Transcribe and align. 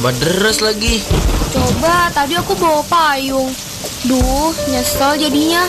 tambah 0.00 0.16
deras 0.16 0.64
lagi. 0.64 1.04
Coba 1.52 2.08
tadi 2.16 2.32
aku 2.32 2.56
bawa 2.56 2.80
payung. 2.88 3.52
Duh, 4.08 4.48
nyesel 4.72 5.20
jadinya. 5.20 5.60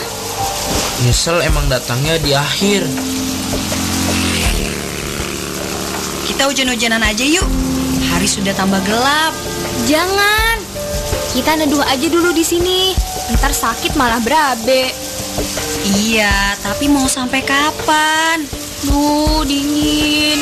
Nyesel 1.04 1.44
emang 1.44 1.68
datangnya 1.68 2.16
di 2.16 2.32
akhir. 2.32 2.80
Kita 6.24 6.48
hujan-hujanan 6.48 7.04
aja 7.04 7.28
yuk. 7.28 7.44
Hari 8.08 8.24
sudah 8.24 8.56
tambah 8.56 8.80
gelap. 8.88 9.36
Jangan. 9.84 10.64
Kita 11.36 11.52
neduh 11.60 11.84
aja 11.84 12.08
dulu 12.08 12.32
di 12.32 12.40
sini. 12.40 12.96
Ntar 13.36 13.52
sakit 13.52 14.00
malah 14.00 14.24
berabe. 14.24 14.96
Iya, 16.08 16.56
tapi 16.64 16.88
mau 16.88 17.04
sampai 17.04 17.44
kapan? 17.44 18.48
Duh, 18.88 19.44
dingin. 19.44 20.40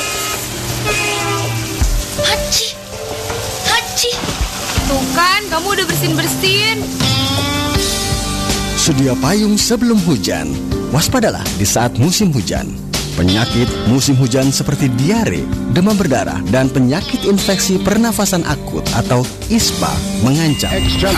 Haji, 2.22 2.79
haji. 4.00 4.16
Tuh 4.88 5.04
kan, 5.12 5.40
kamu 5.52 5.66
udah 5.76 5.84
bersin-bersin. 5.84 6.76
Sedia 8.80 9.12
payung 9.20 9.60
sebelum 9.60 10.00
hujan. 10.08 10.48
Waspadalah 10.88 11.44
di 11.60 11.68
saat 11.68 12.00
musim 12.00 12.32
hujan. 12.32 12.64
Penyakit 13.20 13.68
musim 13.92 14.16
hujan 14.16 14.48
seperti 14.48 14.88
diare, 14.96 15.44
demam 15.76 15.92
berdarah, 15.92 16.40
dan 16.48 16.72
penyakit 16.72 17.28
infeksi 17.28 17.76
pernafasan 17.76 18.40
akut 18.48 18.80
atau 18.96 19.20
ISPA 19.52 19.92
mengancam. 20.24 20.72
Hajar, 20.72 21.12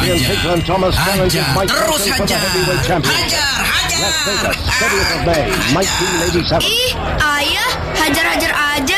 Mike 1.55 1.71
terus 1.71 2.03
hajar. 2.11 2.41
Hajar, 2.43 2.99
hajar. 3.07 3.93
Las 4.03 4.17
Vegas, 4.27 4.59
30th 4.83 5.15
of 5.15 5.21
May, 5.23 5.47
Mike 5.71 5.93
T. 5.95 6.01
Lady 6.19 6.43
7. 6.43 6.59
Ih, 6.67 6.91
ayah, 7.23 7.71
hajar-hajar 7.95 8.51
aja. 8.51 8.92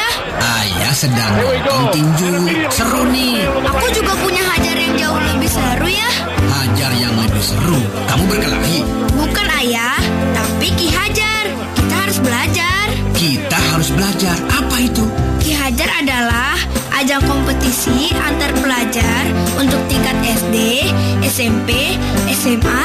Sedang 0.94 1.34
nonton 1.42 1.90
tinju. 1.90 2.30
Seru 2.70 3.02
nih. 3.10 3.42
Aku 3.66 3.86
juga 3.90 4.14
punya 4.14 4.46
hajar 4.46 4.78
yang 4.78 4.94
jauh 4.94 5.18
lebih 5.26 5.50
seru 5.50 5.90
ya. 5.90 6.10
Hajar 6.46 6.90
yang 6.94 7.10
lebih 7.18 7.42
seru. 7.42 7.82
Kamu 8.06 8.22
berkelahi. 8.30 8.86
Bukan 9.18 9.46
ayah, 9.58 9.98
tapi 10.30 10.70
Ki 10.78 10.94
Hajar. 10.94 11.50
Kita 11.74 11.94
harus 11.98 12.18
belajar. 12.22 12.84
Kita 13.10 13.58
harus 13.74 13.90
belajar. 13.90 14.38
Apa 14.54 14.76
itu? 14.86 15.02
Ki 15.42 15.58
Hajar 15.58 15.90
adalah 15.98 16.54
ajang 17.02 17.26
kompetisi 17.26 18.14
antar 18.14 18.54
pelajar 18.62 19.22
untuk 19.58 19.82
tingkat 19.90 20.14
SD, 20.22 20.86
SMP, 21.26 21.98
SMA, 22.30 22.84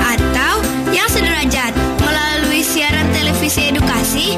atau 0.00 0.64
yang 0.96 1.06
sederajat 1.12 1.76
melalui 2.00 2.64
siaran 2.64 3.04
televisi 3.12 3.68
edukasi 3.68 4.32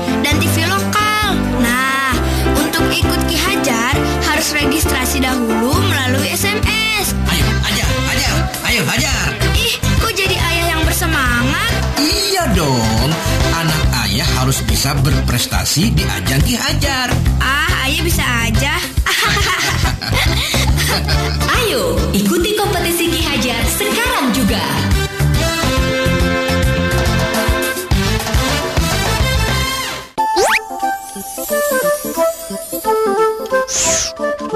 harus 4.42 4.58
registrasi 4.58 5.22
dahulu 5.22 5.70
melalui 5.86 6.34
SMS. 6.34 7.14
Ayo, 7.30 7.47
hajar, 7.62 7.86
hajar. 8.10 8.34
Ayo, 8.66 8.82
hajar. 8.91 9.26
Ih, 9.54 9.78
kok 10.03 10.10
jadi 10.19 10.34
ayah 10.34 10.66
yang 10.75 10.82
bersemangat? 10.82 11.70
Iya 12.03 12.50
dong. 12.50 13.10
Anak 13.54 13.82
ayah 14.02 14.26
harus 14.42 14.58
bisa 14.66 14.98
berprestasi 14.98 15.94
di 15.94 16.02
ajang 16.02 16.42
Ki 16.42 16.58
Hajar. 16.58 17.14
Ah, 17.38 17.86
ayah 17.86 18.02
bisa 18.02 18.26
aja. 18.50 18.82
Ayo, 21.62 21.94
ikuti 22.10 22.58
kompetisi 22.58 23.14
Ki 23.14 23.22
Hajar 23.22 23.62
sekarang 23.70 24.34
juga. 24.34 24.58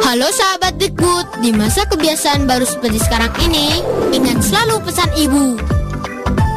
Halo 0.06 0.31
sahabat 0.31 0.78
Dikbud, 0.78 1.43
di 1.43 1.50
masa 1.50 1.83
kebiasaan 1.83 2.47
baru 2.47 2.62
seperti 2.62 3.03
sekarang 3.03 3.34
ini, 3.43 3.83
ingat 4.15 4.39
selalu 4.39 4.78
pesan 4.87 5.11
ibu. 5.19 5.59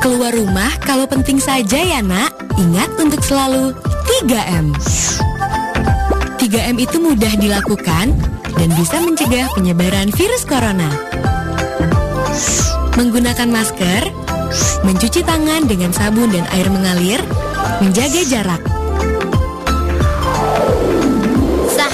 Keluar 0.06 0.38
rumah 0.38 0.70
kalau 0.86 1.10
penting 1.10 1.42
saja 1.42 1.82
ya 1.82 1.98
nak. 2.06 2.30
Ingat 2.62 2.94
untuk 3.02 3.26
selalu 3.26 3.74
3M. 4.06 4.70
3M 6.38 6.78
itu 6.78 7.02
mudah 7.02 7.34
dilakukan 7.42 8.14
dan 8.54 8.70
bisa 8.78 9.02
mencegah 9.02 9.50
penyebaran 9.58 10.14
virus 10.14 10.46
corona. 10.46 10.94
Menggunakan 13.02 13.50
masker, 13.50 14.14
mencuci 14.86 15.26
tangan 15.26 15.66
dengan 15.66 15.90
sabun 15.90 16.30
dan 16.30 16.46
air 16.54 16.70
mengalir, 16.70 17.18
menjaga 17.82 18.22
jarak. 18.30 18.79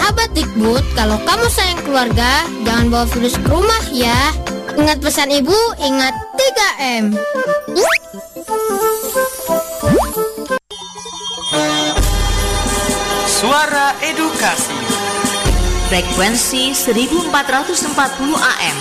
Sahabat 0.05 0.37
Dikbud, 0.37 0.85
kalau 0.93 1.17
kamu 1.25 1.49
sayang 1.49 1.81
keluarga, 1.81 2.45
jangan 2.61 2.93
bawa 2.93 3.09
virus 3.09 3.41
ke 3.41 3.49
rumah 3.49 3.81
ya. 3.89 4.13
Ingat 4.77 5.01
pesan 5.01 5.33
ibu, 5.33 5.57
ingat 5.81 6.13
3M. 6.37 7.17
Suara 13.25 13.97
Edukasi 14.05 14.77
Frekuensi 15.89 16.77
1440 16.77 17.89
AM. 18.37 18.77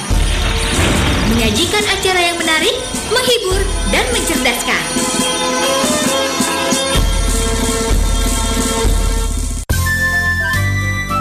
Menyajikan 1.33 1.85
acara 1.89 2.21
yang 2.21 2.37
menarik, 2.37 2.77
menghibur, 3.09 3.65
dan 3.89 4.05
mencerdaskan. 4.13 4.85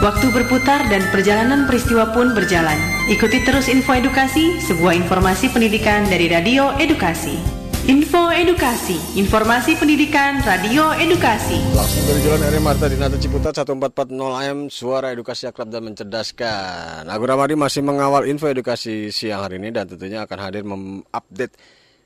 Waktu 0.03 0.35
berputar 0.35 0.83
dan 0.91 1.07
perjalanan 1.15 1.63
peristiwa 1.63 2.11
pun 2.11 2.35
berjalan. 2.35 2.75
Ikuti 3.07 3.39
terus 3.47 3.71
info 3.71 3.95
edukasi, 3.95 4.59
sebuah 4.59 4.99
informasi 4.99 5.47
pendidikan 5.47 6.03
dari 6.11 6.27
Radio 6.27 6.75
Edukasi. 6.75 7.39
Info 7.87 8.27
Edukasi, 8.27 8.99
informasi 9.15 9.79
pendidikan 9.79 10.43
Radio 10.43 10.91
Edukasi. 10.99 11.55
Langsung 11.71 12.03
dari 12.03 12.19
Jalan 12.19 12.43
R. 12.51 12.55
Marta 12.59 12.91
di 12.91 12.99
Nata 12.99 13.15
Ciputat 13.15 13.55
1440 13.55 14.43
AM 14.43 14.59
Suara 14.67 15.15
Edukasi 15.15 15.47
Akrab 15.47 15.71
dan 15.71 15.87
Mencerdaskan 15.87 17.07
Agung 17.07 17.31
Ramadi 17.31 17.55
masih 17.55 17.79
mengawal 17.87 18.27
info 18.27 18.51
edukasi 18.51 19.07
siang 19.07 19.47
hari 19.47 19.55
ini 19.55 19.71
Dan 19.71 19.87
tentunya 19.87 20.27
akan 20.27 20.37
hadir 20.43 20.67
mengupdate 20.67 21.55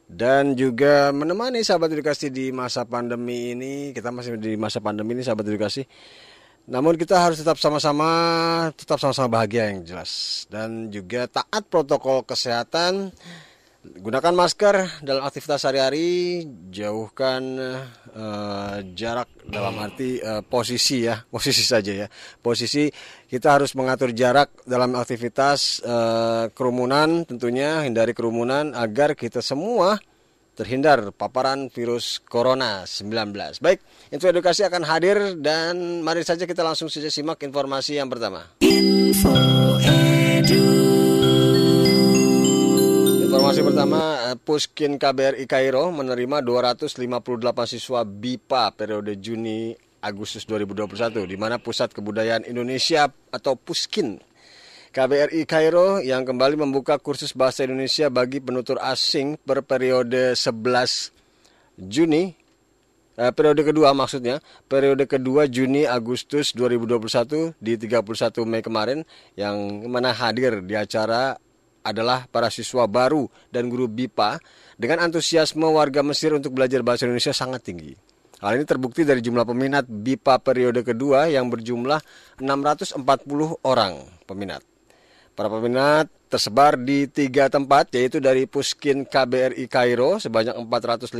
Dan 0.05 0.53
juga 0.53 1.09
menemani 1.09 1.65
sahabat 1.65 1.89
edukasi 1.97 2.29
di 2.29 2.53
masa 2.53 2.85
pandemi 2.85 3.57
ini 3.57 3.89
Kita 3.89 4.13
masih 4.13 4.37
di 4.37 4.53
masa 4.53 4.85
pandemi 4.85 5.17
ini 5.17 5.25
sahabat 5.25 5.49
edukasi 5.49 5.81
namun 6.67 6.99
kita 6.99 7.15
harus 7.15 7.39
tetap 7.39 7.55
sama-sama 7.55 8.09
tetap 8.75 8.99
sama-sama 8.99 9.39
bahagia 9.39 9.71
yang 9.71 9.87
jelas. 9.87 10.43
Dan 10.51 10.91
juga 10.91 11.23
taat 11.31 11.63
protokol 11.71 12.27
kesehatan. 12.27 13.15
Gunakan 13.87 14.35
masker 14.35 14.99
dalam 14.99 15.23
aktivitas 15.23 15.63
sehari-hari. 15.63 16.43
Jauhkan 16.67 17.43
eh, 18.11 18.77
jarak 18.99 19.31
dalam 19.47 19.79
arti 19.79 20.19
eh, 20.19 20.43
posisi 20.43 21.07
ya. 21.07 21.23
Posisi 21.33 21.63
saja 21.63 22.03
ya. 22.03 22.07
Posisi 22.43 22.91
kita 23.31 23.55
harus 23.55 23.71
mengatur 23.71 24.11
jarak 24.11 24.51
dalam 24.67 24.91
aktivitas 24.99 25.79
eh, 25.87 26.51
kerumunan 26.51 27.23
tentunya. 27.23 27.87
Hindari 27.87 28.11
kerumunan 28.11 28.75
agar 28.75 29.15
kita 29.15 29.39
semua 29.39 29.95
terhindar 30.57 31.13
paparan 31.13 31.69
virus 31.69 32.17
corona 32.25 32.89
19 32.89 33.61
baik 33.61 33.79
info 34.09 34.25
edukasi 34.33 34.65
akan 34.65 34.81
hadir 34.89 35.37
dan 35.37 36.01
mari 36.01 36.25
saja 36.25 36.49
kita 36.49 36.65
langsung 36.65 36.89
saja 36.89 37.13
simak 37.13 37.45
informasi 37.45 38.01
yang 38.01 38.09
pertama. 38.09 38.57
Informasi 43.27 43.61
pertama, 43.61 44.01
eh, 44.33 44.37
Puskin 44.39 44.97
KBRI 44.97 45.45
Kairo 45.45 45.93
menerima 45.93 46.41
258 46.41 47.69
siswa 47.69 48.01
BIPA 48.01 48.73
periode 48.73 49.13
Juni 49.21 49.71
Agustus 50.01 50.47
2021 50.49 51.27
di 51.29 51.37
mana 51.37 51.61
Pusat 51.61 51.95
Kebudayaan 51.95 52.49
Indonesia 52.49 53.11
atau 53.29 53.53
Puskin 53.53 54.17
KBRI 54.95 55.43
Kairo 55.43 55.99
yang 55.99 56.23
kembali 56.23 56.55
membuka 56.55 56.95
kursus 56.95 57.35
bahasa 57.35 57.67
Indonesia 57.67 58.07
bagi 58.07 58.39
penutur 58.39 58.79
asing 58.79 59.35
per 59.35 59.59
periode 59.59 60.31
11 60.31 61.11
Juni 61.75 62.31
eh, 63.19 63.31
periode 63.35 63.67
kedua 63.67 63.91
maksudnya 63.91 64.39
periode 64.71 65.03
kedua 65.03 65.45
Juni 65.51 65.83
Agustus 65.83 66.55
2021 66.55 67.59
di 67.59 67.75
31 67.75 68.47
Mei 68.47 68.63
kemarin 68.63 69.03
yang 69.35 69.83
mana 69.91 70.15
hadir 70.15 70.63
di 70.63 70.73
acara 70.79 71.35
adalah 71.83 72.27
para 72.27 72.47
siswa 72.47 72.87
baru 72.87 73.27
dan 73.51 73.67
guru 73.67 73.87
BIPA 73.91 74.39
dengan 74.79 75.07
antusiasme 75.07 75.67
warga 75.67 76.03
Mesir 76.03 76.35
untuk 76.35 76.55
belajar 76.55 76.83
bahasa 76.83 77.07
Indonesia 77.07 77.31
sangat 77.31 77.63
tinggi. 77.63 77.95
Hal 78.37 78.59
ini 78.59 78.69
terbukti 78.69 79.01
dari 79.01 79.23
jumlah 79.23 79.47
peminat 79.47 79.89
BIPA 79.89 80.43
periode 80.43 80.85
kedua 80.85 81.25
yang 81.31 81.49
berjumlah 81.49 81.97
640 82.37 83.01
orang 83.65 84.03
peminat. 84.29 84.76
Para 85.37 85.53
peminat 85.53 86.09
tersebar 86.33 86.81
di 86.81 87.05
tiga 87.05 87.45
tempat 87.45 87.93
yaitu 87.93 88.17
dari 88.17 88.49
Puskin 88.49 89.05
KBRI 89.05 89.69
Kairo 89.69 90.17
sebanyak 90.17 90.57
458 90.65 91.13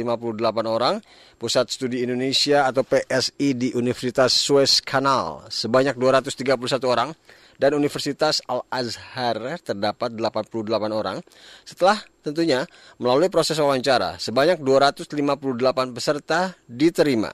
orang, 0.65 0.97
Pusat 1.37 1.65
Studi 1.69 2.01
Indonesia 2.01 2.65
atau 2.65 2.81
PSI 2.81 3.53
di 3.53 3.69
Universitas 3.77 4.33
Suez 4.33 4.81
Canal 4.81 5.45
sebanyak 5.53 5.93
231 6.01 6.49
orang, 6.89 7.13
dan 7.61 7.77
Universitas 7.77 8.41
Al-Azhar 8.49 9.61
terdapat 9.61 10.09
88 10.09 10.65
orang. 10.89 11.21
Setelah 11.61 12.01
tentunya 12.25 12.65
melalui 12.97 13.29
proses 13.29 13.61
wawancara, 13.61 14.17
sebanyak 14.17 14.57
258 14.65 15.93
peserta 15.93 16.57
diterima. 16.65 17.29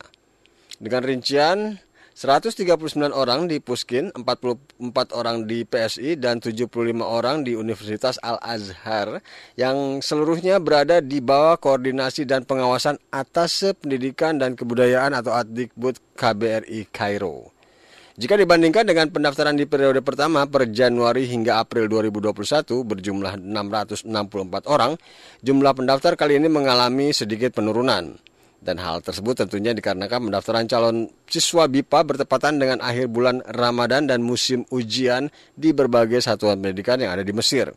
Dengan 0.84 1.08
rincian 1.08 1.80
139 2.14 3.10
orang 3.10 3.50
di 3.50 3.58
Puskin, 3.58 4.14
44 4.14 5.18
orang 5.18 5.50
di 5.50 5.66
PSI, 5.66 6.14
dan 6.14 6.38
75 6.38 6.70
orang 7.02 7.42
di 7.42 7.58
Universitas 7.58 8.22
Al-Azhar 8.22 9.18
yang 9.58 9.98
seluruhnya 9.98 10.62
berada 10.62 11.02
di 11.02 11.18
bawah 11.26 11.58
koordinasi 11.58 12.30
dan 12.30 12.46
pengawasan 12.46 13.02
atas 13.10 13.66
pendidikan 13.82 14.38
dan 14.38 14.54
kebudayaan 14.54 15.18
atau 15.18 15.34
Adikbud 15.34 15.98
KBRI 16.14 16.94
Kairo. 16.94 17.50
Jika 18.14 18.38
dibandingkan 18.38 18.86
dengan 18.86 19.10
pendaftaran 19.10 19.58
di 19.58 19.66
periode 19.66 20.06
pertama 20.06 20.46
per 20.46 20.70
Januari 20.70 21.26
hingga 21.26 21.66
April 21.66 21.90
2021 21.90 22.86
berjumlah 22.86 23.42
664 23.42 24.70
orang, 24.70 25.02
jumlah 25.42 25.74
pendaftar 25.74 26.14
kali 26.14 26.38
ini 26.38 26.46
mengalami 26.46 27.10
sedikit 27.10 27.58
penurunan. 27.58 28.33
Dan 28.64 28.80
hal 28.80 29.04
tersebut 29.04 29.36
tentunya 29.36 29.76
dikarenakan 29.76 30.32
pendaftaran 30.32 30.66
calon 30.72 31.12
siswa 31.28 31.68
BIPA 31.68 32.00
bertepatan 32.16 32.64
dengan 32.64 32.80
akhir 32.80 33.12
bulan 33.12 33.44
Ramadan 33.44 34.08
dan 34.08 34.24
musim 34.24 34.64
ujian 34.72 35.28
di 35.52 35.76
berbagai 35.76 36.24
satuan 36.24 36.64
pendidikan 36.64 37.04
yang 37.04 37.12
ada 37.12 37.28
di 37.28 37.36
Mesir. 37.36 37.76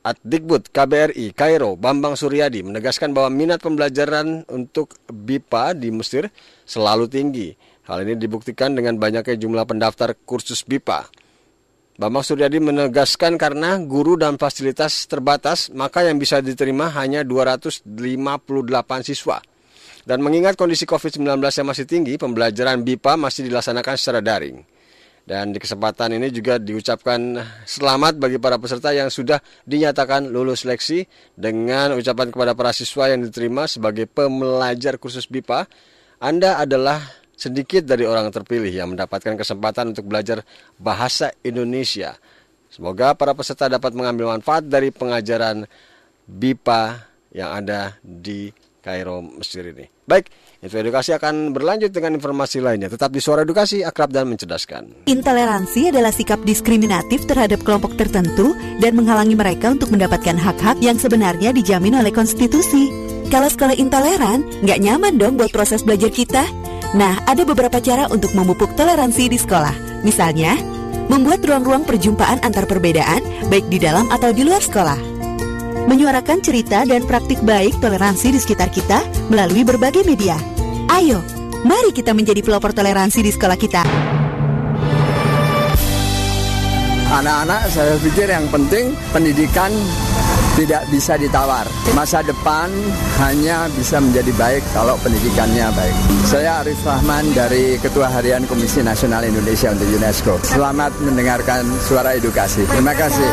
Adikbud 0.00 0.72
KBRI 0.72 1.36
Kairo 1.36 1.76
Bambang 1.76 2.16
Suryadi 2.16 2.64
menegaskan 2.64 3.12
bahwa 3.12 3.28
minat 3.28 3.60
pembelajaran 3.60 4.48
untuk 4.48 4.96
BIPA 5.12 5.76
di 5.76 5.92
Mesir 5.92 6.32
selalu 6.64 7.04
tinggi 7.12 7.52
Hal 7.88 8.04
ini 8.04 8.20
dibuktikan 8.20 8.76
dengan 8.76 9.00
banyaknya 9.00 9.40
jumlah 9.40 9.64
pendaftar 9.64 10.12
kursus 10.28 10.60
BIPA. 10.60 11.08
Bambang 11.96 12.20
Suryadi 12.20 12.60
menegaskan 12.60 13.40
karena 13.40 13.80
guru 13.80 14.20
dan 14.20 14.36
fasilitas 14.36 15.08
terbatas, 15.08 15.72
maka 15.72 16.04
yang 16.04 16.20
bisa 16.20 16.44
diterima 16.44 16.92
hanya 16.92 17.24
258 17.24 17.88
siswa. 19.08 19.40
Dan 20.08 20.24
mengingat 20.24 20.56
kondisi 20.56 20.88
COVID-19 20.88 21.36
yang 21.36 21.68
masih 21.68 21.84
tinggi, 21.84 22.16
pembelajaran 22.16 22.80
BIPA 22.80 23.20
masih 23.20 23.44
dilaksanakan 23.44 23.92
secara 24.00 24.24
daring. 24.24 24.64
Dan 25.28 25.52
di 25.52 25.60
kesempatan 25.60 26.16
ini 26.16 26.32
juga 26.32 26.56
diucapkan 26.56 27.36
selamat 27.68 28.16
bagi 28.16 28.40
para 28.40 28.56
peserta 28.56 28.96
yang 28.96 29.12
sudah 29.12 29.36
dinyatakan 29.68 30.32
lulus 30.32 30.64
seleksi 30.64 31.04
dengan 31.36 31.92
ucapan 31.92 32.32
kepada 32.32 32.56
para 32.56 32.72
siswa 32.72 33.12
yang 33.12 33.20
diterima 33.20 33.68
sebagai 33.68 34.08
pembelajar 34.08 34.96
kursus 34.96 35.28
BIPA. 35.28 35.68
Anda 36.24 36.56
adalah 36.56 37.04
sedikit 37.36 37.84
dari 37.84 38.08
orang 38.08 38.32
terpilih 38.32 38.72
yang 38.72 38.96
mendapatkan 38.96 39.36
kesempatan 39.36 39.92
untuk 39.92 40.08
belajar 40.08 40.40
bahasa 40.80 41.36
Indonesia. 41.44 42.16
Semoga 42.72 43.12
para 43.12 43.36
peserta 43.36 43.68
dapat 43.68 43.92
mengambil 43.92 44.32
manfaat 44.32 44.64
dari 44.64 44.88
pengajaran 44.88 45.68
BIPA 46.24 47.04
yang 47.36 47.52
ada 47.52 48.00
di 48.00 48.48
Kairo, 48.78 49.20
Mesir 49.20 49.66
ini. 49.68 49.86
Baik, 50.08 50.30
Info 50.64 50.78
Edukasi 50.80 51.12
akan 51.12 51.52
berlanjut 51.52 51.90
dengan 51.92 52.16
informasi 52.16 52.62
lainnya. 52.62 52.88
Tetap 52.88 53.12
di 53.12 53.20
Suara 53.20 53.42
Edukasi, 53.42 53.82
akrab 53.82 54.14
dan 54.14 54.30
mencerdaskan. 54.30 55.04
Intoleransi 55.10 55.92
adalah 55.92 56.14
sikap 56.14 56.40
diskriminatif 56.46 57.26
terhadap 57.26 57.60
kelompok 57.66 57.98
tertentu 57.98 58.56
dan 58.78 58.94
menghalangi 58.94 59.36
mereka 59.36 59.74
untuk 59.74 59.90
mendapatkan 59.92 60.38
hak-hak 60.38 60.78
yang 60.80 60.96
sebenarnya 60.96 61.50
dijamin 61.52 61.98
oleh 61.98 62.14
konstitusi. 62.14 62.88
Kalau 63.28 63.50
sekolah 63.52 63.76
intoleran, 63.76 64.46
nggak 64.64 64.80
nyaman 64.80 65.20
dong 65.20 65.36
buat 65.36 65.52
proses 65.52 65.84
belajar 65.84 66.08
kita. 66.08 66.48
Nah, 66.96 67.20
ada 67.28 67.44
beberapa 67.44 67.76
cara 67.84 68.08
untuk 68.08 68.32
memupuk 68.32 68.72
toleransi 68.72 69.28
di 69.28 69.36
sekolah. 69.36 70.00
Misalnya, 70.00 70.56
membuat 71.12 71.44
ruang-ruang 71.44 71.84
perjumpaan 71.84 72.40
antar 72.40 72.64
perbedaan, 72.64 73.20
baik 73.52 73.68
di 73.68 73.76
dalam 73.76 74.08
atau 74.08 74.32
di 74.32 74.48
luar 74.48 74.64
sekolah. 74.64 75.07
Menyuarakan 75.88 76.44
cerita 76.44 76.84
dan 76.84 77.08
praktik 77.08 77.40
baik 77.40 77.80
toleransi 77.80 78.36
di 78.36 78.38
sekitar 78.38 78.68
kita 78.68 79.00
melalui 79.32 79.64
berbagai 79.64 80.04
media. 80.04 80.36
Ayo, 80.92 81.24
mari 81.64 81.96
kita 81.96 82.12
menjadi 82.12 82.44
pelopor 82.44 82.76
toleransi 82.76 83.24
di 83.24 83.32
sekolah 83.32 83.56
kita. 83.56 83.82
Anak-anak 87.08 87.72
saya 87.72 87.96
pikir 88.04 88.28
yang 88.28 88.44
penting 88.52 88.92
pendidikan 89.16 89.72
tidak 90.60 90.84
bisa 90.92 91.16
ditawar. 91.16 91.64
Masa 91.96 92.20
depan 92.20 92.68
hanya 93.24 93.64
bisa 93.72 93.96
menjadi 93.96 94.28
baik 94.36 94.62
kalau 94.76 94.92
pendidikannya 95.00 95.72
baik. 95.72 95.96
Saya 96.28 96.60
Arif 96.60 96.84
Rahman 96.84 97.32
dari 97.32 97.80
Ketua 97.80 98.12
Harian 98.12 98.44
Komisi 98.44 98.84
Nasional 98.84 99.24
Indonesia 99.24 99.72
untuk 99.72 99.88
UNESCO. 99.88 100.36
Selamat 100.44 100.92
mendengarkan 101.00 101.64
suara 101.80 102.12
edukasi. 102.12 102.68
Terima 102.68 102.92
kasih. 102.92 103.24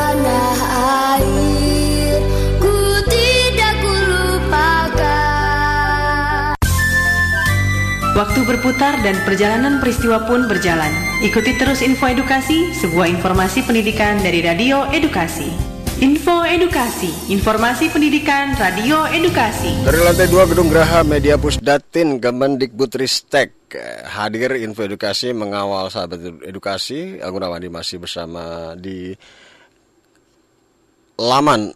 Waktu 8.15 8.47
berputar 8.47 9.03
dan 9.03 9.19
perjalanan 9.27 9.83
peristiwa 9.83 10.23
pun 10.23 10.47
berjalan. 10.47 10.87
Ikuti 11.19 11.51
terus 11.59 11.83
info 11.83 12.07
edukasi, 12.07 12.71
sebuah 12.71 13.11
informasi 13.11 13.67
pendidikan 13.67 14.23
dari 14.23 14.39
Radio 14.39 14.87
Edukasi. 14.87 15.51
Info 15.99 16.47
Edukasi, 16.47 17.11
informasi 17.27 17.91
pendidikan 17.91 18.55
Radio 18.55 19.03
Edukasi. 19.11 19.83
Dari 19.83 19.99
lantai 19.99 20.31
2 20.31 20.47
Gedung 20.47 20.71
Graha 20.71 21.03
Media 21.03 21.35
Pusdatin 21.35 22.23
Kemendikbudristek 22.23 23.51
hadir 24.07 24.63
info 24.63 24.87
edukasi 24.87 25.35
mengawal 25.35 25.91
sahabat 25.91 26.39
edukasi. 26.47 27.19
Aku 27.19 27.35
Rawandi 27.35 27.67
masih 27.67 27.99
bersama 27.99 28.79
di 28.79 29.11
laman 31.19 31.75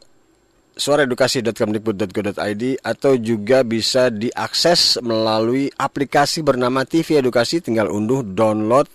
suaraedukasi.kemdikbud.go.id 0.80 2.64
atau 2.80 3.14
juga 3.20 3.68
bisa 3.68 4.08
diakses 4.08 5.04
melalui 5.04 5.68
aplikasi 5.76 6.40
bernama 6.40 6.88
TV 6.88 7.20
Edukasi 7.20 7.60
tinggal 7.60 7.92
unduh 7.92 8.24
download 8.24 8.88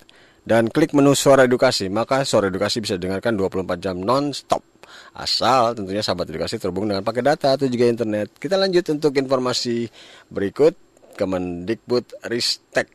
dan 0.49 0.73
klik 0.73 0.97
menu 0.97 1.13
suara 1.13 1.45
edukasi 1.45 1.93
maka 1.93 2.25
suara 2.25 2.49
edukasi 2.49 2.81
bisa 2.81 2.97
dengarkan 2.97 3.37
24 3.37 3.81
jam 3.81 3.97
non-stop 4.01 4.75
Asal 5.15 5.79
tentunya 5.79 6.03
sahabat 6.03 6.27
edukasi 6.31 6.59
terhubung 6.59 6.91
dengan 6.91 7.07
pakai 7.07 7.23
data 7.23 7.55
atau 7.55 7.67
juga 7.71 7.87
internet. 7.87 8.35
Kita 8.37 8.59
lanjut 8.59 8.85
untuk 8.91 9.15
informasi 9.15 9.89
berikut. 10.31 10.75
Kemendikbud 11.15 12.27
Ristek 12.27 12.91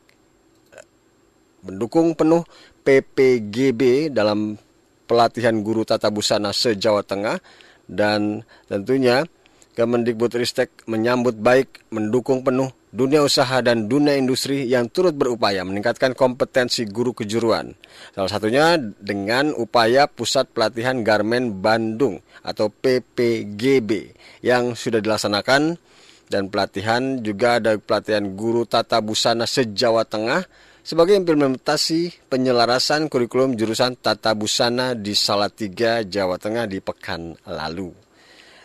mendukung 1.63 2.19
penuh 2.19 2.43
PPGB 2.83 4.11
dalam 4.11 4.59
pelatihan 5.07 5.55
guru 5.63 5.87
tata 5.87 6.11
busana 6.11 6.51
se-Jawa 6.51 7.07
Tengah 7.07 7.39
dan 7.89 8.45
tentunya 8.69 9.25
Kemendikbudristek 9.79 10.91
menyambut 10.91 11.39
baik, 11.39 11.87
mendukung 11.95 12.43
penuh 12.43 12.67
dunia 12.91 13.23
usaha 13.23 13.63
dan 13.63 13.87
dunia 13.87 14.17
industri 14.19 14.67
yang 14.67 14.91
turut 14.91 15.15
berupaya 15.15 15.63
meningkatkan 15.63 16.11
kompetensi 16.11 16.83
guru 16.83 17.15
kejuruan. 17.15 17.71
Salah 18.11 18.27
satunya 18.27 18.75
dengan 18.99 19.55
upaya 19.55 20.11
Pusat 20.11 20.51
Pelatihan 20.51 20.99
Garmen 20.99 21.63
Bandung 21.63 22.19
atau 22.43 22.67
PPGB 22.67 24.11
yang 24.43 24.75
sudah 24.75 24.99
dilaksanakan 24.99 25.79
dan 26.27 26.51
pelatihan 26.51 27.23
juga 27.23 27.63
ada 27.63 27.79
pelatihan 27.79 28.35
guru 28.35 28.67
tata 28.67 28.99
busana 28.99 29.47
se-Jawa 29.47 30.03
Tengah 30.03 30.43
sebagai 30.83 31.15
implementasi 31.17 32.29
penyelarasan 32.29 33.11
kurikulum 33.11 33.55
jurusan 33.55 33.99
tata 33.99 34.33
busana 34.33 34.95
di 34.95 35.13
Salatiga, 35.13 36.01
Jawa 36.03 36.39
Tengah 36.39 36.65
di 36.65 36.79
pekan 36.79 37.35
lalu. 37.47 38.09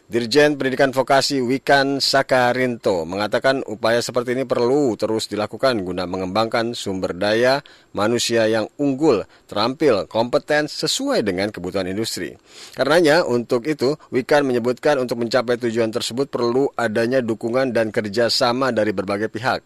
Dirjen 0.04 0.60
Pendidikan 0.60 0.92
Vokasi 0.92 1.40
Wikan 1.40 1.96
Sakarinto 1.96 3.08
mengatakan 3.08 3.64
upaya 3.64 4.04
seperti 4.04 4.36
ini 4.36 4.44
perlu 4.44 4.92
terus 5.00 5.32
dilakukan 5.32 5.80
guna 5.80 6.04
mengembangkan 6.04 6.76
sumber 6.76 7.16
daya 7.16 7.64
manusia 7.96 8.44
yang 8.44 8.68
unggul, 8.76 9.24
terampil, 9.48 10.04
kompeten 10.04 10.68
sesuai 10.68 11.24
dengan 11.24 11.48
kebutuhan 11.48 11.88
industri. 11.88 12.36
Karenanya 12.76 13.24
untuk 13.24 13.64
itu 13.64 13.96
Wikan 14.12 14.44
menyebutkan 14.44 15.00
untuk 15.00 15.24
mencapai 15.24 15.56
tujuan 15.56 15.88
tersebut 15.88 16.28
perlu 16.28 16.68
adanya 16.76 17.24
dukungan 17.24 17.72
dan 17.72 17.88
kerjasama 17.88 18.76
dari 18.76 18.92
berbagai 18.92 19.32
pihak, 19.32 19.64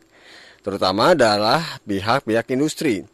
terutama 0.63 1.17
adalah 1.17 1.81
pihak-pihak 1.85 2.51
industri. 2.53 3.07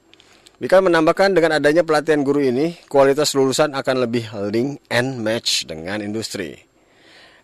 Wikan 0.63 0.87
menambahkan 0.87 1.35
dengan 1.35 1.59
adanya 1.59 1.83
pelatihan 1.83 2.23
guru 2.23 2.41
ini, 2.41 2.79
kualitas 2.87 3.35
lulusan 3.35 3.75
akan 3.75 4.07
lebih 4.07 4.31
link 4.49 4.79
and 4.89 5.19
match 5.21 5.67
dengan 5.67 6.01
industri. 6.01 6.63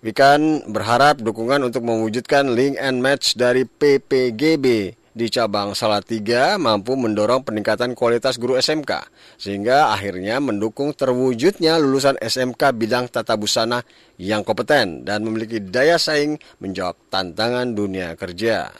Wikan 0.00 0.64
berharap 0.73 1.21
dukungan 1.21 1.61
untuk 1.61 1.85
mewujudkan 1.85 2.57
link 2.57 2.80
and 2.80 3.04
match 3.04 3.37
dari 3.37 3.69
PPGB 3.69 4.97
di 5.11 5.26
cabang 5.26 5.75
Salatiga 5.75 6.54
mampu 6.57 6.95
mendorong 6.95 7.42
peningkatan 7.42 7.99
kualitas 7.99 8.38
guru 8.38 8.57
SMK 8.57 9.11
sehingga 9.37 9.90
akhirnya 9.90 10.38
mendukung 10.38 10.95
terwujudnya 10.95 11.76
lulusan 11.83 12.16
SMK 12.16 12.73
bidang 12.78 13.11
tata 13.11 13.35
busana 13.35 13.83
yang 14.16 14.47
kompeten 14.47 15.02
dan 15.02 15.26
memiliki 15.26 15.59
daya 15.59 15.99
saing 15.99 16.38
menjawab 16.62 16.97
tantangan 17.11 17.75
dunia 17.75 18.14
kerja. 18.14 18.71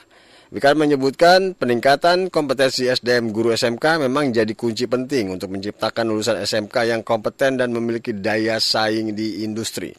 Wikan 0.51 0.75
menyebutkan 0.75 1.55
peningkatan 1.55 2.27
kompetensi 2.27 2.91
SDM 2.91 3.31
guru 3.31 3.55
SMK 3.55 4.03
memang 4.03 4.35
jadi 4.35 4.51
kunci 4.59 4.91
penting 4.91 5.31
untuk 5.31 5.55
menciptakan 5.55 6.11
lulusan 6.11 6.43
SMK 6.43 6.91
yang 6.91 7.07
kompeten 7.07 7.55
dan 7.55 7.71
memiliki 7.71 8.11
daya 8.11 8.59
saing 8.59 9.15
di 9.15 9.47
industri. 9.47 9.95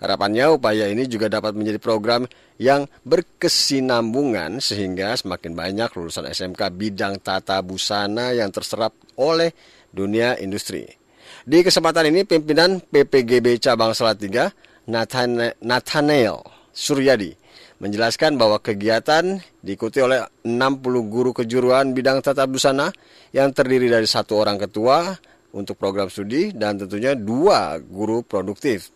Harapannya 0.00 0.56
upaya 0.56 0.88
ini 0.88 1.04
juga 1.04 1.28
dapat 1.28 1.52
menjadi 1.52 1.76
program 1.76 2.24
yang 2.56 2.88
berkesinambungan 3.04 4.64
sehingga 4.64 5.12
semakin 5.12 5.52
banyak 5.52 5.92
lulusan 5.92 6.24
SMK 6.24 6.72
bidang 6.72 7.20
tata 7.20 7.60
busana 7.60 8.32
yang 8.32 8.48
terserap 8.48 8.96
oleh 9.20 9.52
dunia 9.92 10.40
industri. 10.40 10.88
Di 11.44 11.60
kesempatan 11.60 12.08
ini 12.08 12.24
pimpinan 12.24 12.80
PPGB 12.80 13.60
Cabang 13.60 13.92
Salatiga 13.92 14.48
Nathan 14.88 15.52
Nathanael 15.60 16.40
Suryadi 16.72 17.41
menjelaskan 17.82 18.38
bahwa 18.38 18.62
kegiatan 18.62 19.42
diikuti 19.58 19.98
oleh 19.98 20.22
60 20.46 20.86
guru 21.10 21.34
kejuruan 21.34 21.90
bidang 21.90 22.22
tata 22.22 22.46
busana 22.46 22.94
yang 23.34 23.50
terdiri 23.50 23.90
dari 23.90 24.06
satu 24.06 24.38
orang 24.38 24.54
ketua 24.62 25.18
untuk 25.50 25.74
program 25.74 26.06
studi 26.06 26.54
dan 26.54 26.78
tentunya 26.78 27.18
dua 27.18 27.82
guru 27.82 28.22
produktif 28.22 28.94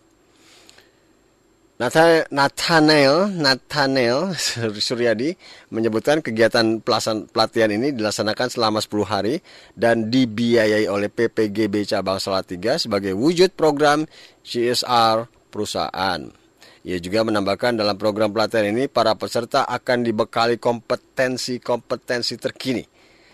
Nathanael 1.77 3.29
Nathanael 3.37 4.33
Suryadi 4.81 5.37
menyebutkan 5.69 6.25
kegiatan 6.25 6.81
pelatihan 7.29 7.69
ini 7.69 7.93
dilaksanakan 7.93 8.49
selama 8.49 8.81
10 8.81 9.05
hari 9.05 9.35
dan 9.77 10.09
dibiayai 10.09 10.89
oleh 10.89 11.05
PPGB 11.13 11.85
Cabang 11.85 12.17
Salatiga 12.17 12.81
sebagai 12.81 13.13
wujud 13.13 13.53
program 13.53 14.09
CSR 14.41 15.29
perusahaan. 15.53 16.46
Ia 16.87 17.03
juga 17.03 17.27
menambahkan 17.27 17.75
dalam 17.75 17.99
program 17.99 18.31
pelatihan 18.31 18.71
ini 18.71 18.87
para 18.87 19.11
peserta 19.19 19.67
akan 19.67 20.07
dibekali 20.07 20.55
kompetensi-kompetensi 20.55 22.39
terkini 22.39 22.87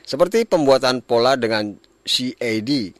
seperti 0.04 0.44
pembuatan 0.44 1.00
pola 1.00 1.40
dengan 1.40 1.80
CAD, 2.04 2.92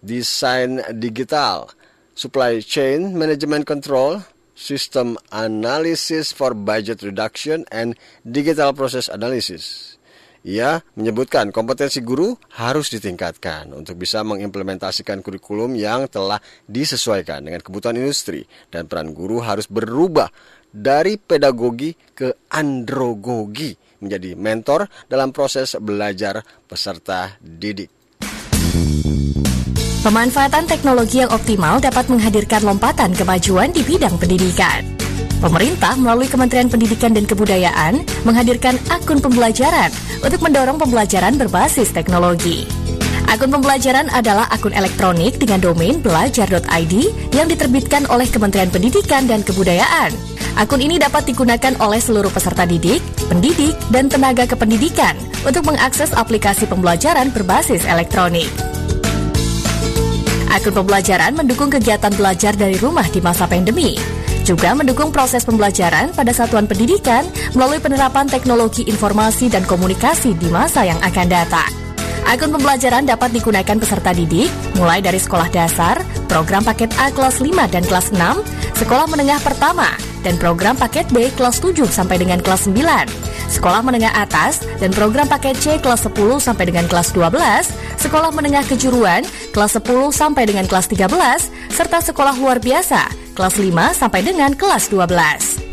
desain 0.00 0.80
digital, 0.96 1.68
supply 2.16 2.64
chain 2.64 3.12
management 3.12 3.68
control, 3.68 4.24
System 4.56 5.20
Analysis 5.32 6.32
for 6.32 6.56
Budget 6.56 7.04
Reduction 7.04 7.68
and 7.68 7.96
Digital 8.24 8.72
Process 8.72 9.12
Analysis. 9.12 9.96
Ia 10.40 10.80
menyebutkan 10.96 11.52
kompetensi 11.52 12.00
guru 12.00 12.32
harus 12.56 12.88
ditingkatkan 12.88 13.76
untuk 13.76 14.00
bisa 14.00 14.24
mengimplementasikan 14.24 15.20
kurikulum 15.20 15.76
yang 15.76 16.08
telah 16.08 16.40
disesuaikan 16.64 17.44
dengan 17.44 17.60
kebutuhan 17.60 18.00
industri 18.00 18.48
dan 18.72 18.88
peran 18.88 19.12
guru 19.12 19.44
harus 19.44 19.68
berubah 19.68 20.32
dari 20.72 21.20
pedagogi 21.20 21.92
ke 22.16 22.48
androgogi 22.56 23.76
menjadi 24.00 24.32
mentor 24.32 24.88
dalam 25.12 25.28
proses 25.28 25.76
belajar 25.76 26.40
peserta 26.64 27.36
didik. 27.36 27.92
Pemanfaatan 30.00 30.64
teknologi 30.64 31.20
yang 31.20 31.28
optimal 31.28 31.76
dapat 31.76 32.08
menghadirkan 32.08 32.64
lompatan 32.64 33.12
kemajuan 33.12 33.68
di 33.68 33.84
bidang 33.84 34.16
pendidikan. 34.16 34.99
Pemerintah 35.40 35.96
melalui 35.96 36.28
Kementerian 36.28 36.68
Pendidikan 36.68 37.16
dan 37.16 37.24
Kebudayaan 37.24 38.04
menghadirkan 38.28 38.76
akun 38.92 39.24
pembelajaran 39.24 39.88
untuk 40.20 40.44
mendorong 40.44 40.76
pembelajaran 40.76 41.40
berbasis 41.40 41.96
teknologi. 41.96 42.68
Akun 43.24 43.48
pembelajaran 43.48 44.12
adalah 44.12 44.52
akun 44.52 44.76
elektronik 44.76 45.40
dengan 45.40 45.64
domain 45.64 45.96
belajar.id 45.96 46.94
yang 47.32 47.48
diterbitkan 47.48 48.04
oleh 48.12 48.28
Kementerian 48.28 48.68
Pendidikan 48.68 49.24
dan 49.24 49.40
Kebudayaan. 49.40 50.12
Akun 50.60 50.84
ini 50.84 51.00
dapat 51.00 51.32
digunakan 51.32 51.72
oleh 51.80 52.04
seluruh 52.04 52.28
peserta 52.28 52.68
didik, 52.68 53.00
pendidik, 53.32 53.72
dan 53.88 54.12
tenaga 54.12 54.44
kependidikan 54.44 55.16
untuk 55.48 55.64
mengakses 55.64 56.12
aplikasi 56.12 56.68
pembelajaran 56.68 57.32
berbasis 57.32 57.88
elektronik. 57.88 58.52
Akun 60.52 60.76
pembelajaran 60.76 61.32
mendukung 61.32 61.72
kegiatan 61.72 62.12
belajar 62.12 62.52
dari 62.52 62.76
rumah 62.76 63.08
di 63.08 63.24
masa 63.24 63.48
pandemi. 63.48 64.19
Juga 64.50 64.74
mendukung 64.74 65.14
proses 65.14 65.46
pembelajaran 65.46 66.10
pada 66.10 66.34
satuan 66.34 66.66
pendidikan 66.66 67.22
melalui 67.54 67.78
penerapan 67.78 68.26
teknologi 68.26 68.82
informasi 68.82 69.46
dan 69.46 69.62
komunikasi 69.62 70.34
di 70.34 70.50
masa 70.50 70.82
yang 70.82 70.98
akan 71.06 71.30
datang. 71.30 71.70
Akun 72.26 72.50
pembelajaran 72.50 73.06
dapat 73.06 73.30
digunakan 73.30 73.78
peserta 73.78 74.10
didik 74.10 74.50
mulai 74.74 74.98
dari 74.98 75.22
sekolah 75.22 75.46
dasar, 75.54 76.02
program 76.26 76.66
paket 76.66 76.90
A 76.98 77.14
kelas 77.14 77.38
5 77.38 77.46
dan 77.70 77.86
kelas 77.86 78.10
6, 78.10 78.18
sekolah 78.74 79.06
menengah 79.06 79.38
pertama, 79.38 79.86
dan 80.26 80.34
program 80.34 80.74
paket 80.74 81.06
B 81.14 81.30
kelas 81.38 81.62
7 81.62 81.86
sampai 81.86 82.18
dengan 82.18 82.42
kelas 82.42 82.66
9 82.66 83.30
sekolah 83.50 83.82
menengah 83.82 84.14
atas, 84.14 84.62
dan 84.78 84.94
program 84.94 85.26
paket 85.26 85.58
C 85.58 85.74
kelas 85.82 86.06
10 86.06 86.38
sampai 86.38 86.70
dengan 86.70 86.86
kelas 86.86 87.10
12, 87.10 87.34
sekolah 87.98 88.30
menengah 88.30 88.62
kejuruan 88.62 89.26
kelas 89.50 89.78
10 89.78 90.14
sampai 90.14 90.46
dengan 90.46 90.70
kelas 90.70 90.86
13, 90.86 91.50
serta 91.74 91.98
sekolah 91.98 92.38
luar 92.38 92.62
biasa 92.62 93.29
kelas 93.40 93.56
5 93.56 93.96
sampai 93.96 94.20
dengan 94.20 94.52
kelas 94.52 94.92
12. 94.92 95.64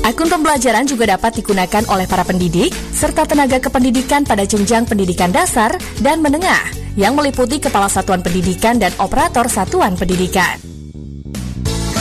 Akun 0.00 0.32
pembelajaran 0.32 0.88
juga 0.88 1.12
dapat 1.12 1.44
digunakan 1.44 1.84
oleh 1.92 2.08
para 2.08 2.24
pendidik 2.24 2.72
serta 2.96 3.28
tenaga 3.28 3.60
kependidikan 3.60 4.24
pada 4.24 4.48
jenjang 4.48 4.88
pendidikan 4.88 5.28
dasar 5.28 5.76
dan 6.00 6.24
menengah 6.24 6.64
yang 6.96 7.12
meliputi 7.12 7.60
kepala 7.60 7.92
satuan 7.92 8.24
pendidikan 8.24 8.80
dan 8.80 8.88
operator 8.96 9.44
satuan 9.52 10.00
pendidikan. 10.00 10.56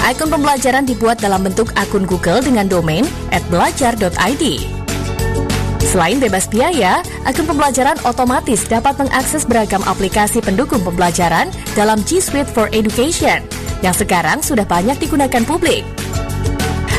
Akun 0.08 0.32
pembelajaran 0.32 0.88
dibuat 0.88 1.20
dalam 1.20 1.44
bentuk 1.44 1.76
akun 1.76 2.08
Google 2.08 2.40
dengan 2.40 2.72
domain 2.72 3.04
@belajar.id. 3.52 4.44
Selain 5.84 6.16
bebas 6.24 6.48
biaya, 6.48 7.04
akun 7.28 7.44
pembelajaran 7.44 8.00
otomatis 8.08 8.64
dapat 8.64 8.96
mengakses 8.96 9.44
beragam 9.44 9.84
aplikasi 9.84 10.40
pendukung 10.40 10.80
pembelajaran 10.88 11.52
dalam 11.76 12.00
G 12.08 12.24
Suite 12.24 12.48
for 12.48 12.72
Education 12.72 13.59
yang 13.80 13.96
sekarang 13.96 14.44
sudah 14.44 14.68
banyak 14.68 15.00
digunakan 15.00 15.48
publik. 15.48 15.88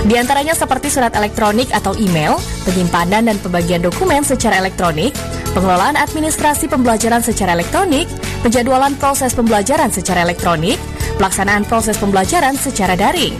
Di 0.00 0.16
antaranya 0.16 0.56
seperti 0.56 0.88
surat 0.88 1.12
elektronik 1.12 1.68
atau 1.76 1.92
email, 2.00 2.40
penyimpanan 2.64 3.28
dan 3.28 3.36
pembagian 3.36 3.84
dokumen 3.84 4.24
secara 4.24 4.56
elektronik, 4.56 5.12
pengelolaan 5.52 6.00
administrasi 6.00 6.72
pembelajaran 6.72 7.20
secara 7.20 7.52
elektronik, 7.52 8.08
penjadwalan 8.40 8.96
proses 8.96 9.36
pembelajaran 9.36 9.92
secara 9.92 10.24
elektronik, 10.24 10.80
pelaksanaan 11.20 11.68
proses 11.68 12.00
pembelajaran 12.00 12.56
secara 12.56 12.96
daring. 12.96 13.36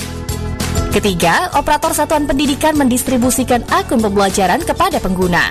Ketiga, 0.94 1.50
operator 1.58 1.90
satuan 1.90 2.30
pendidikan 2.30 2.78
mendistribusikan 2.78 3.66
akun 3.74 3.98
pembelajaran 3.98 4.62
kepada 4.62 5.02
pengguna. 5.02 5.50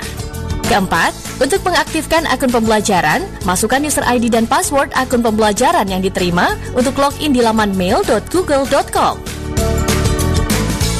Keempat, 0.71 1.11
untuk 1.43 1.59
mengaktifkan 1.67 2.23
akun 2.31 2.47
pembelajaran, 2.47 3.27
masukkan 3.43 3.83
user 3.83 4.07
ID 4.07 4.31
dan 4.31 4.47
password 4.47 4.95
akun 4.95 5.19
pembelajaran 5.19 5.91
yang 5.91 5.99
diterima 5.99 6.55
untuk 6.71 6.95
login 6.95 7.35
di 7.35 7.43
laman 7.43 7.75
mail.google.com. 7.75 9.32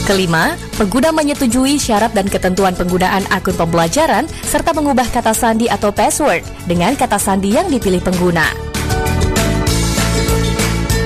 Kelima, 0.04 0.60
pengguna 0.76 1.16
menyetujui 1.16 1.80
syarat 1.80 2.12
dan 2.12 2.28
ketentuan 2.28 2.76
penggunaan 2.76 3.24
akun 3.32 3.56
pembelajaran 3.56 4.28
serta 4.44 4.76
mengubah 4.76 5.08
kata 5.08 5.32
sandi 5.32 5.72
atau 5.72 5.96
password 5.96 6.44
dengan 6.68 6.92
kata 6.92 7.16
sandi 7.16 7.56
yang 7.56 7.72
dipilih 7.72 8.04
pengguna. 8.04 8.44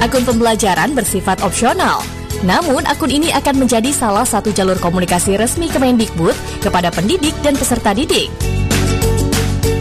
Akun 0.01 0.25
pembelajaran 0.25 0.98
bersifat 0.98 1.46
opsional. 1.46 2.01
Namun, 2.42 2.89
akun 2.89 3.13
ini 3.13 3.30
akan 3.38 3.62
menjadi 3.62 3.94
salah 3.94 4.25
satu 4.25 4.50
jalur 4.50 4.82
komunikasi 4.82 5.38
resmi 5.38 5.70
Kemendikbud 5.70 6.34
kepada 6.66 6.89
pendidik 6.89 7.38
dan 7.46 7.54
peserta 7.54 7.94
didik. 7.94 8.34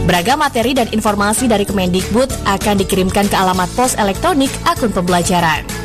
Beragam 0.05 0.45
materi 0.45 0.77
dan 0.77 0.89
informasi 0.93 1.49
dari 1.49 1.65
Kemendikbud 1.65 2.29
akan 2.45 2.75
dikirimkan 2.85 3.33
ke 3.33 3.35
alamat 3.37 3.69
pos 3.73 3.97
elektronik 3.97 4.53
akun 4.69 4.93
pembelajaran. 4.93 5.76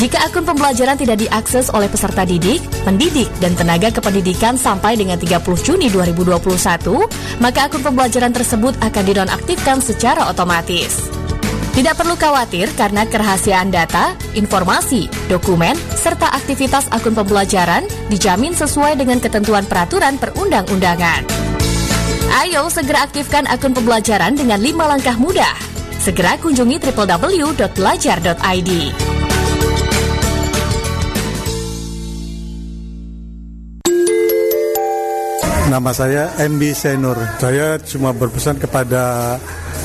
Jika 0.00 0.16
akun 0.24 0.48
pembelajaran 0.48 0.96
tidak 0.96 1.20
diakses 1.20 1.68
oleh 1.76 1.84
peserta 1.84 2.24
didik, 2.24 2.64
pendidik, 2.88 3.28
dan 3.36 3.52
tenaga 3.52 3.92
kependidikan 3.92 4.56
sampai 4.56 4.96
dengan 4.96 5.20
30 5.20 5.44
Juni 5.60 5.92
2021, 5.92 7.04
maka 7.36 7.68
akun 7.68 7.84
pembelajaran 7.84 8.32
tersebut 8.32 8.80
akan 8.80 9.04
dinonaktifkan 9.04 9.84
secara 9.84 10.24
otomatis. 10.32 11.04
Tidak 11.76 11.92
perlu 11.92 12.16
khawatir 12.16 12.72
karena 12.80 13.04
kerahasiaan 13.04 13.68
data, 13.68 14.16
informasi, 14.32 15.12
dokumen, 15.28 15.76
serta 15.92 16.32
aktivitas 16.32 16.88
akun 16.96 17.12
pembelajaran 17.12 17.84
dijamin 18.08 18.56
sesuai 18.56 18.96
dengan 18.96 19.20
ketentuan 19.20 19.68
peraturan 19.68 20.16
perundang-undangan. 20.16 21.28
Ayo 22.40 22.72
segera 22.72 23.04
aktifkan 23.04 23.44
akun 23.52 23.76
pembelajaran 23.76 24.32
dengan 24.32 24.64
lima 24.64 24.88
langkah 24.88 25.20
mudah. 25.20 25.52
Segera 26.00 26.40
kunjungi 26.40 26.80
www.belajar.id. 26.88 28.72
Nama 35.70 35.94
saya 35.94 36.34
MB 36.50 36.62
Senur. 36.74 37.14
Saya 37.38 37.78
cuma 37.78 38.10
berpesan 38.10 38.58
kepada 38.58 39.38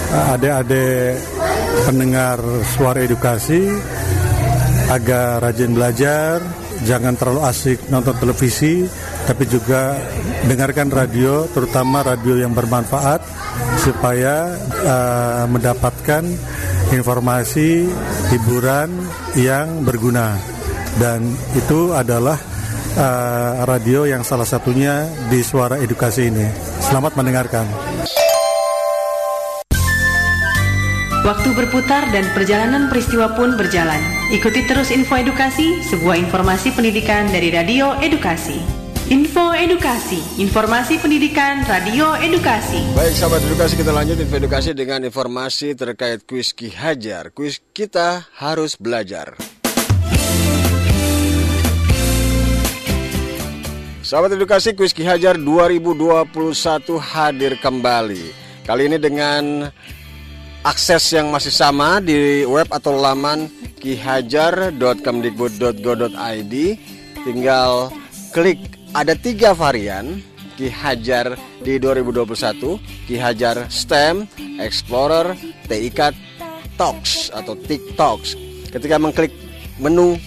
eh, 0.09 0.33
adik-adik 0.33 1.21
pendengar 1.85 2.41
suara 2.73 3.05
edukasi 3.05 3.69
agar 4.89 5.45
rajin 5.45 5.77
belajar, 5.77 6.41
jangan 6.89 7.13
terlalu 7.13 7.45
asik 7.45 7.85
nonton 7.93 8.17
televisi, 8.17 8.89
tapi 9.29 9.45
juga 9.45 9.93
dengarkan 10.49 10.89
radio, 10.89 11.45
terutama 11.53 12.01
radio 12.01 12.33
yang 12.33 12.57
bermanfaat 12.57 13.21
supaya 13.81 14.57
uh, 14.85 15.45
mendapatkan 15.49 16.25
informasi 16.93 17.89
hiburan 18.33 18.89
yang 19.37 19.85
berguna. 19.85 20.37
Dan 20.97 21.33
itu 21.57 21.93
adalah 21.93 22.37
uh, 22.95 23.67
radio 23.67 24.07
yang 24.07 24.23
salah 24.23 24.47
satunya 24.47 25.05
di 25.27 25.43
suara 25.43 25.77
edukasi 25.79 26.31
ini. 26.31 26.47
Selamat 26.81 27.13
mendengarkan. 27.19 27.67
Waktu 31.25 31.57
berputar 31.57 32.05
dan 32.13 32.29
perjalanan 32.37 32.85
peristiwa 32.85 33.33
pun 33.33 33.57
berjalan. 33.57 33.97
Ikuti 34.29 34.61
terus 34.69 34.93
info 34.93 35.17
edukasi, 35.17 35.81
sebuah 35.81 36.21
informasi 36.21 36.69
pendidikan 36.77 37.25
dari 37.33 37.49
Radio 37.49 37.97
Edukasi. 37.97 38.85
Info 39.05 39.53
Edukasi, 39.53 40.17
informasi 40.41 40.97
pendidikan 40.97 41.61
Radio 41.69 42.17
Edukasi. 42.17 42.81
Baik 42.97 43.13
sahabat 43.13 43.41
edukasi 43.45 43.77
kita 43.77 43.93
lanjut 43.93 44.17
info 44.17 44.33
edukasi 44.41 44.73
dengan 44.73 45.05
informasi 45.05 45.77
terkait 45.77 46.25
kuis 46.25 46.57
Ki 46.57 46.73
Hajar. 46.73 47.29
Kuis 47.29 47.61
kita 47.73 48.25
harus 48.33 48.73
belajar. 48.77 49.37
Sahabat 54.05 54.37
edukasi 54.37 54.77
kuis 54.77 54.93
Ki 54.93 55.01
Hajar 55.01 55.33
2021 55.33 56.29
hadir 57.01 57.57
kembali. 57.57 58.21
Kali 58.61 58.85
ini 58.85 59.01
dengan 59.01 59.73
akses 60.61 61.09
yang 61.09 61.33
masih 61.33 61.49
sama 61.49 61.97
di 61.97 62.45
web 62.45 62.69
atau 62.69 63.01
laman 63.01 63.49
kihajar.kemdikbud.go.id 63.81 66.55
tinggal 67.25 67.89
klik 68.29 68.77
ada 68.93 69.17
tiga 69.17 69.57
varian 69.57 70.21
Ki 70.53 70.69
Hajar 70.69 71.33
di 71.65 71.81
2021 71.81 73.09
Ki 73.09 73.17
Hajar 73.17 73.65
STEM, 73.73 74.29
Explorer, 74.61 75.33
TIK 75.65 76.13
Talks 76.77 77.33
atau 77.33 77.57
TikToks 77.57 78.37
ketika 78.69 79.01
mengklik 79.01 79.33
menu 79.81 80.21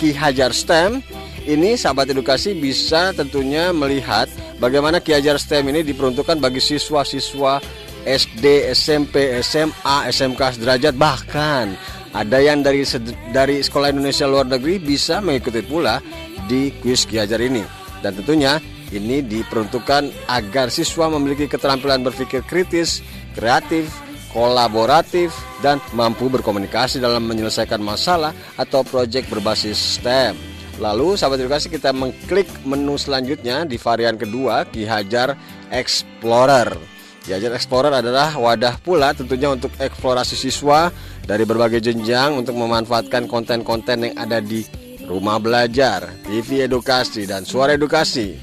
Ki 0.00 0.16
Hajar 0.16 0.56
STEM 0.56 1.04
ini 1.48 1.80
sahabat 1.80 2.12
edukasi 2.12 2.52
bisa 2.52 3.16
tentunya 3.16 3.72
melihat 3.72 4.28
bagaimana 4.60 5.00
Ki 5.00 5.16
Hajar 5.16 5.40
STEM 5.40 5.72
ini 5.72 5.80
diperuntukkan 5.80 6.36
bagi 6.36 6.60
siswa-siswa 6.60 7.64
SD, 8.04 8.68
SMP, 8.76 9.40
SMA, 9.40 9.96
SMK 10.12 10.60
sederajat 10.60 10.92
bahkan 10.92 11.72
ada 12.12 12.38
yang 12.40 12.60
dari 12.60 12.84
dari 13.32 13.64
sekolah 13.64 13.96
Indonesia 13.96 14.28
luar 14.28 14.44
negeri 14.44 14.76
bisa 14.76 15.24
mengikuti 15.24 15.64
pula 15.64 16.04
di 16.44 16.68
kuis 16.84 17.08
Ki 17.08 17.16
Hajar 17.16 17.40
ini. 17.40 17.64
Dan 18.04 18.20
tentunya 18.20 18.60
ini 18.92 19.24
diperuntukkan 19.24 20.28
agar 20.28 20.68
siswa 20.68 21.08
memiliki 21.08 21.48
keterampilan 21.48 22.04
berpikir 22.04 22.44
kritis, 22.44 23.00
kreatif, 23.32 23.88
kolaboratif, 24.36 25.32
dan 25.64 25.80
mampu 25.96 26.28
berkomunikasi 26.28 27.00
dalam 27.00 27.24
menyelesaikan 27.24 27.80
masalah 27.80 28.36
atau 28.60 28.84
proyek 28.84 29.28
berbasis 29.32 30.00
STEM. 30.00 30.57
Lalu 30.78 31.18
sahabat 31.18 31.42
edukasi 31.42 31.66
kita 31.66 31.90
mengklik 31.90 32.46
menu 32.62 32.94
selanjutnya 32.94 33.66
di 33.66 33.74
varian 33.82 34.14
kedua 34.14 34.62
Ki 34.70 34.86
Hajar 34.86 35.34
Explorer. 35.74 36.98
Diajar 37.26 37.52
Explorer 37.52 37.92
adalah 37.92 38.38
wadah 38.38 38.78
pula 38.80 39.12
tentunya 39.12 39.52
untuk 39.52 39.74
eksplorasi 39.76 40.38
siswa 40.38 40.88
dari 41.26 41.44
berbagai 41.44 41.82
jenjang 41.84 42.40
untuk 42.40 42.56
memanfaatkan 42.56 43.28
konten-konten 43.28 44.08
yang 44.08 44.14
ada 44.16 44.40
di 44.40 44.64
rumah 45.04 45.36
belajar, 45.36 46.08
TV 46.24 46.64
edukasi, 46.64 47.28
dan 47.28 47.44
suara 47.44 47.76
edukasi. 47.76 48.38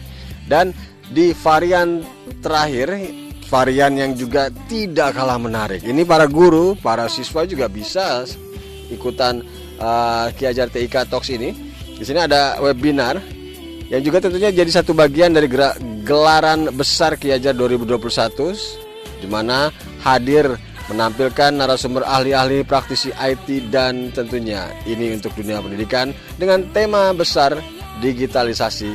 Dan 0.46 0.70
di 1.10 1.34
varian 1.34 2.06
terakhir, 2.46 2.94
varian 3.50 3.98
yang 3.98 4.12
juga 4.14 4.54
tidak 4.70 5.18
kalah 5.18 5.42
menarik. 5.42 5.82
Ini 5.82 6.06
para 6.06 6.30
guru, 6.30 6.78
para 6.78 7.10
siswa 7.10 7.42
juga 7.50 7.66
bisa 7.66 8.28
ikutan 8.94 9.42
uh, 9.82 10.30
Ki 10.38 10.46
Ajar 10.46 10.70
TIK 10.70 11.10
Talks 11.10 11.34
ini. 11.34 11.65
Di 11.96 12.04
sini 12.04 12.20
ada 12.20 12.60
webinar 12.60 13.20
yang 13.88 14.02
juga 14.02 14.18
tentunya 14.20 14.50
jadi 14.50 14.68
satu 14.68 14.98
bagian 14.98 15.32
dari 15.32 15.48
gelaran 16.04 16.74
besar 16.74 17.16
Ki 17.16 17.32
Hajar 17.32 17.54
2021 17.54 19.22
di 19.22 19.28
mana 19.30 19.70
hadir 20.02 20.58
menampilkan 20.90 21.54
narasumber 21.56 22.06
ahli-ahli 22.06 22.62
praktisi 22.62 23.10
IT 23.16 23.74
dan 23.74 24.14
tentunya 24.14 24.70
ini 24.86 25.18
untuk 25.18 25.34
dunia 25.34 25.62
pendidikan 25.62 26.14
dengan 26.38 26.62
tema 26.74 27.10
besar 27.16 27.58
digitalisasi 28.04 28.94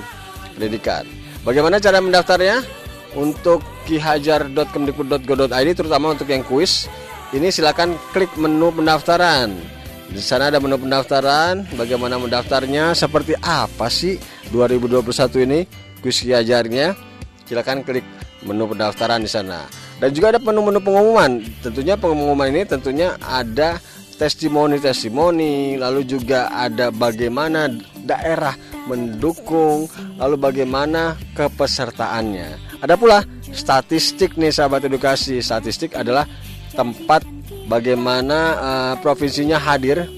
pendidikan. 0.54 1.02
Bagaimana 1.42 1.80
cara 1.80 1.98
mendaftarnya? 1.98 2.62
Untuk 3.10 3.66
kihajar.kemdikbud.go.id 3.90 5.70
terutama 5.74 6.14
untuk 6.14 6.30
yang 6.30 6.46
kuis 6.46 6.86
ini 7.34 7.50
silakan 7.50 7.98
klik 8.14 8.30
menu 8.38 8.70
pendaftaran. 8.70 9.79
Di 10.11 10.18
sana 10.18 10.51
ada 10.51 10.59
menu 10.59 10.75
pendaftaran, 10.75 11.70
bagaimana 11.79 12.18
mendaftarnya, 12.18 12.99
seperti 12.99 13.38
apa 13.38 13.87
sih 13.87 14.18
2021 14.51 15.46
ini? 15.46 15.61
Kuis 16.03 16.27
kiajarnya? 16.27 16.99
Silakan 17.46 17.87
klik 17.87 18.03
menu 18.42 18.66
pendaftaran 18.66 19.23
di 19.23 19.31
sana. 19.31 19.70
Dan 20.03 20.11
juga 20.11 20.35
ada 20.35 20.40
menu-menu 20.42 20.83
pengumuman. 20.83 21.44
Tentunya 21.62 21.94
pengumuman 21.94 22.51
ini 22.51 22.66
tentunya 22.66 23.14
ada 23.23 23.79
testimoni-testimoni 24.18 25.79
lalu 25.79 26.05
juga 26.05 26.51
ada 26.53 26.92
bagaimana 26.92 27.73
daerah 28.05 28.53
mendukung 28.90 29.87
lalu 30.18 30.37
bagaimana 30.37 31.14
kepesertaannya. 31.38 32.81
Ada 32.83 32.99
pula 32.99 33.23
statistik 33.53 34.35
nih 34.35 34.51
sahabat 34.51 34.88
edukasi. 34.88 35.38
Statistik 35.38 35.94
adalah 35.94 36.27
tempat 36.75 37.23
bagaimana 37.70 38.38
uh, 38.59 38.94
provinsinya 38.98 39.62
hadir 39.62 40.11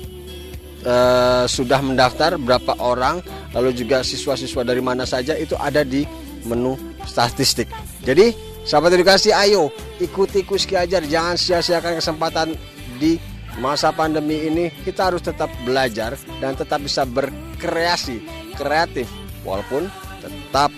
uh, 0.88 1.45
sudah 1.45 1.85
mendaftar 1.85 2.41
berapa 2.41 2.73
orang 2.81 3.21
lalu 3.53 3.77
juga 3.77 4.01
siswa-siswa 4.01 4.65
dari 4.65 4.81
mana 4.81 5.05
saja 5.05 5.37
itu 5.37 5.53
ada 5.61 5.85
di 5.85 6.09
menu 6.49 6.81
statistik. 7.05 7.69
Jadi 8.01 8.33
sahabat 8.65 8.97
edukasi 8.97 9.31
ayo 9.31 9.69
ikuti 10.01 10.41
Kuski 10.49 10.75
Ajar 10.75 11.05
jangan 11.05 11.37
sia-siakan 11.37 12.01
kesempatan 12.01 12.57
di 12.97 13.21
masa 13.61 13.93
pandemi 13.93 14.49
ini 14.49 14.73
kita 14.83 15.12
harus 15.12 15.21
tetap 15.21 15.53
belajar 15.69 16.17
dan 16.41 16.57
tetap 16.57 16.81
bisa 16.81 17.05
berkreasi 17.05 18.25
kreatif 18.57 19.05
walaupun 19.45 19.93
tetap 20.25 20.73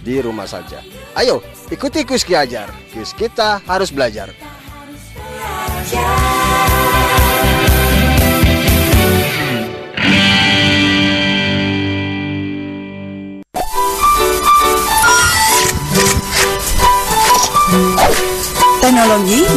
di 0.00 0.22
rumah 0.22 0.48
saja. 0.48 0.80
Ayo 1.18 1.42
ikuti 1.68 2.06
Kuski 2.06 2.32
Ajar. 2.32 2.70
Kuis 2.94 3.12
kita 3.12 3.60
harus 3.66 3.90
belajar. 3.90 4.30
Teknologi 5.86 6.02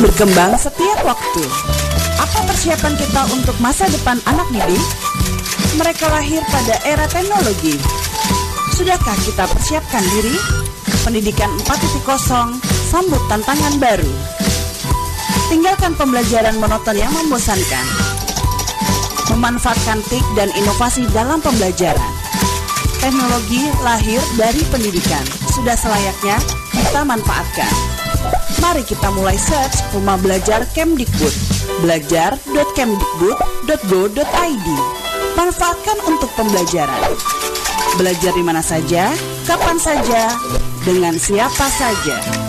berkembang 0.05 0.53
setiap 0.53 1.01
waktu. 1.01 1.41
Apa 2.21 2.45
persiapan 2.45 2.93
kita 2.93 3.25
untuk 3.33 3.57
masa 3.57 3.89
depan 3.89 4.21
anak 4.29 4.45
didik? 4.53 4.85
Mereka 5.81 6.13
lahir 6.13 6.45
pada 6.53 6.77
era 6.85 7.09
teknologi. 7.09 7.73
Sudahkah 8.77 9.17
kita 9.25 9.49
persiapkan 9.49 10.05
diri? 10.13 10.37
Pendidikan 11.01 11.49
4.0 11.65 12.53
sambut 12.85 13.17
tantangan 13.25 13.81
baru. 13.81 14.38
Tinggalkan 15.49 15.97
pembelajaran 15.97 16.61
monoton 16.61 16.93
yang 16.93 17.09
membosankan. 17.09 17.81
Memanfaatkan 19.33 19.97
TIK 20.05 20.21
dan 20.37 20.53
inovasi 20.53 21.09
dalam 21.09 21.41
pembelajaran. 21.41 22.13
Teknologi 23.01 23.65
lahir 23.81 24.21
dari 24.37 24.61
pendidikan. 24.69 25.25
Sudah 25.49 25.73
selayaknya 25.73 26.37
kita 26.69 27.01
manfaatkan. 27.01 27.65
Mari 28.61 28.85
kita 28.85 29.09
mulai 29.09 29.41
search 29.41 29.89
Rumah 29.89 30.21
Belajar 30.21 30.69
Kemdikbud. 30.77 31.33
belajar.kemdikbud.go.id. 31.81 34.67
Manfaatkan 35.33 35.97
untuk 36.05 36.29
pembelajaran. 36.37 37.17
Belajar 37.97 38.37
di 38.37 38.45
mana 38.45 38.61
saja, 38.61 39.09
kapan 39.49 39.81
saja, 39.81 40.29
dengan 40.85 41.17
siapa 41.17 41.65
saja. 41.73 42.48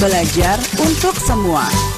Belajar 0.00 0.56
untuk 0.80 1.12
semua. 1.20 1.89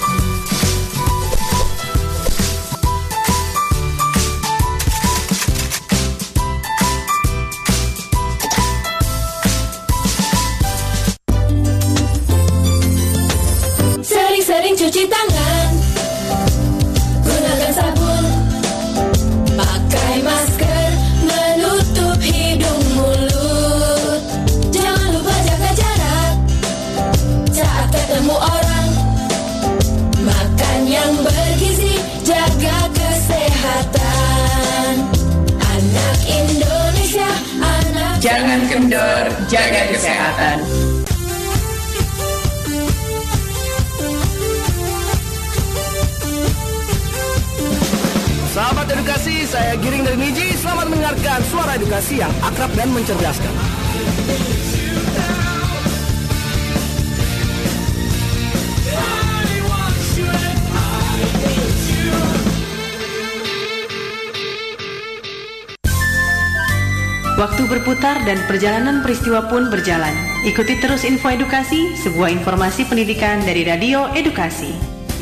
Jaga 39.52 39.82
kesehatan. 39.92 40.58
Sahabat 48.52 48.88
edukasi, 48.88 49.44
saya 49.44 49.76
Giring 49.76 50.08
dari 50.08 50.16
Niji. 50.16 50.56
Selamat 50.56 50.88
mendengarkan 50.88 51.40
suara 51.52 51.76
edukasi 51.76 52.24
yang 52.24 52.32
akrab 52.40 52.72
dan 52.72 52.88
mencerdaskan. 52.96 53.52
Waktu 67.42 67.66
berputar 67.66 68.22
dan 68.22 68.38
perjalanan 68.46 69.02
peristiwa 69.02 69.50
pun 69.50 69.66
berjalan. 69.66 70.14
Ikuti 70.46 70.78
terus 70.78 71.02
info 71.02 71.26
edukasi, 71.26 71.90
sebuah 71.98 72.30
informasi 72.30 72.86
pendidikan 72.86 73.42
dari 73.42 73.66
Radio 73.66 74.06
Edukasi. 74.14 74.70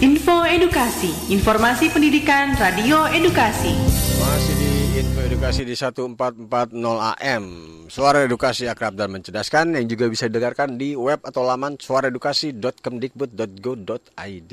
Info 0.04 0.44
Edukasi, 0.44 1.08
informasi 1.32 1.88
pendidikan 1.88 2.52
Radio 2.60 3.08
Edukasi. 3.08 3.72
Masih 4.20 4.52
di 4.60 5.00
Info 5.00 5.16
Edukasi 5.24 5.64
di 5.64 5.72
1440 5.72 6.76
AM 7.24 7.44
Suara 7.88 8.28
edukasi 8.28 8.68
akrab 8.68 9.00
dan 9.00 9.16
mencerdaskan 9.16 9.80
Yang 9.80 9.96
juga 9.96 10.12
bisa 10.12 10.28
didengarkan 10.28 10.76
di 10.76 10.92
web 10.92 11.24
atau 11.24 11.40
laman 11.40 11.80
suaraedukasi.kemdikbud.go.id 11.80 14.52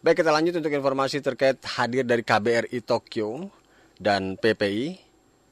Baik 0.00 0.16
kita 0.24 0.32
lanjut 0.32 0.56
untuk 0.56 0.72
informasi 0.72 1.20
terkait 1.20 1.60
hadir 1.76 2.08
dari 2.08 2.24
KBRI 2.24 2.80
Tokyo 2.80 3.52
dan 4.00 4.40
PPI 4.40 5.05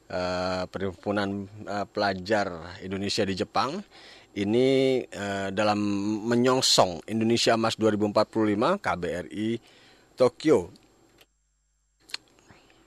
eh, 0.08 0.62
Perhimpunan 0.68 1.48
eh, 1.64 1.86
Pelajar 1.88 2.78
Indonesia 2.84 3.22
di 3.24 3.34
Jepang 3.36 3.80
ini 4.34 4.98
eh, 5.06 5.48
dalam 5.54 5.78
menyongsong 6.26 7.06
Indonesia 7.06 7.54
Emas 7.54 7.78
2045 7.78 8.82
KBRI 8.82 9.48
Tokyo. 10.18 10.70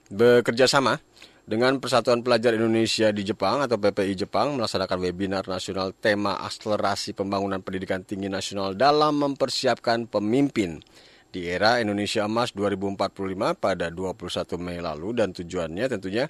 Bekerja 0.07 0.67
sama 0.71 0.95
dengan 1.47 1.79
Persatuan 1.79 2.19
Pelajar 2.19 2.55
Indonesia 2.55 3.07
di 3.15 3.23
Jepang 3.23 3.63
atau 3.63 3.79
PPI 3.79 4.27
Jepang 4.27 4.59
melaksanakan 4.59 4.99
webinar 4.99 5.47
nasional 5.47 5.95
tema 5.95 6.35
akselerasi 6.43 7.15
pembangunan 7.15 7.63
pendidikan 7.63 8.03
tinggi 8.03 8.27
nasional 8.27 8.75
dalam 8.75 9.15
mempersiapkan 9.15 10.11
pemimpin 10.11 10.83
di 11.31 11.47
era 11.47 11.79
Indonesia 11.79 12.27
Emas 12.27 12.51
2045 12.51 13.55
pada 13.55 13.87
21 13.87 14.59
Mei 14.59 14.79
lalu. 14.83 15.15
Dan 15.15 15.31
tujuannya 15.31 15.87
tentunya 15.87 16.27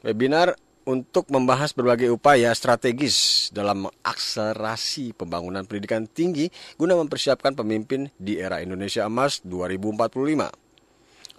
webinar 0.00 0.56
untuk 0.88 1.28
membahas 1.28 1.76
berbagai 1.76 2.08
upaya 2.10 2.50
strategis 2.56 3.48
dalam 3.52 3.86
mengakselerasi 3.86 5.12
pembangunan 5.14 5.62
pendidikan 5.68 6.08
tinggi 6.08 6.48
guna 6.80 6.96
mempersiapkan 6.96 7.52
pemimpin 7.52 8.08
di 8.16 8.40
era 8.40 8.64
Indonesia 8.64 9.04
Emas 9.04 9.44
2045. 9.44 10.70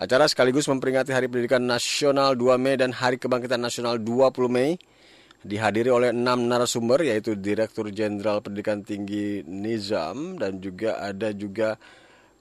Acara 0.02 0.26
sekaligus 0.26 0.65
memperingati 0.65 1.13
Hari 1.13 1.30
Pendidikan 1.30 1.62
Nasional 1.62 2.34
2 2.34 2.58
Mei 2.58 2.74
dan 2.74 2.89
Hari 2.89 3.21
Kebangkitan 3.21 3.62
Nasional 3.62 4.02
20 4.02 4.50
Mei 4.50 4.78
dihadiri 5.41 5.89
oleh 5.89 6.10
enam 6.13 6.45
narasumber 6.45 7.06
yaitu 7.06 7.38
Direktur 7.38 7.89
Jenderal 7.89 8.41
Pendidikan 8.41 8.86
Tinggi 8.86 9.41
Nizam 9.45 10.38
dan 10.38 10.62
juga 10.62 11.02
ada 11.02 11.34
juga 11.34 11.78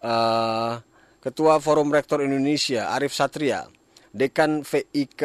uh, 0.04 0.80
Ketua 1.20 1.60
Forum 1.60 1.92
Rektor 1.92 2.24
Indonesia 2.24 2.92
Arif 2.96 3.12
Satria, 3.12 3.68
Dekan 4.08 4.64
VIK 4.64 5.22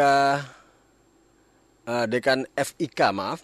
uh, 1.88 2.06
Dekan 2.06 2.46
FIK 2.54 3.00
maaf, 3.16 3.42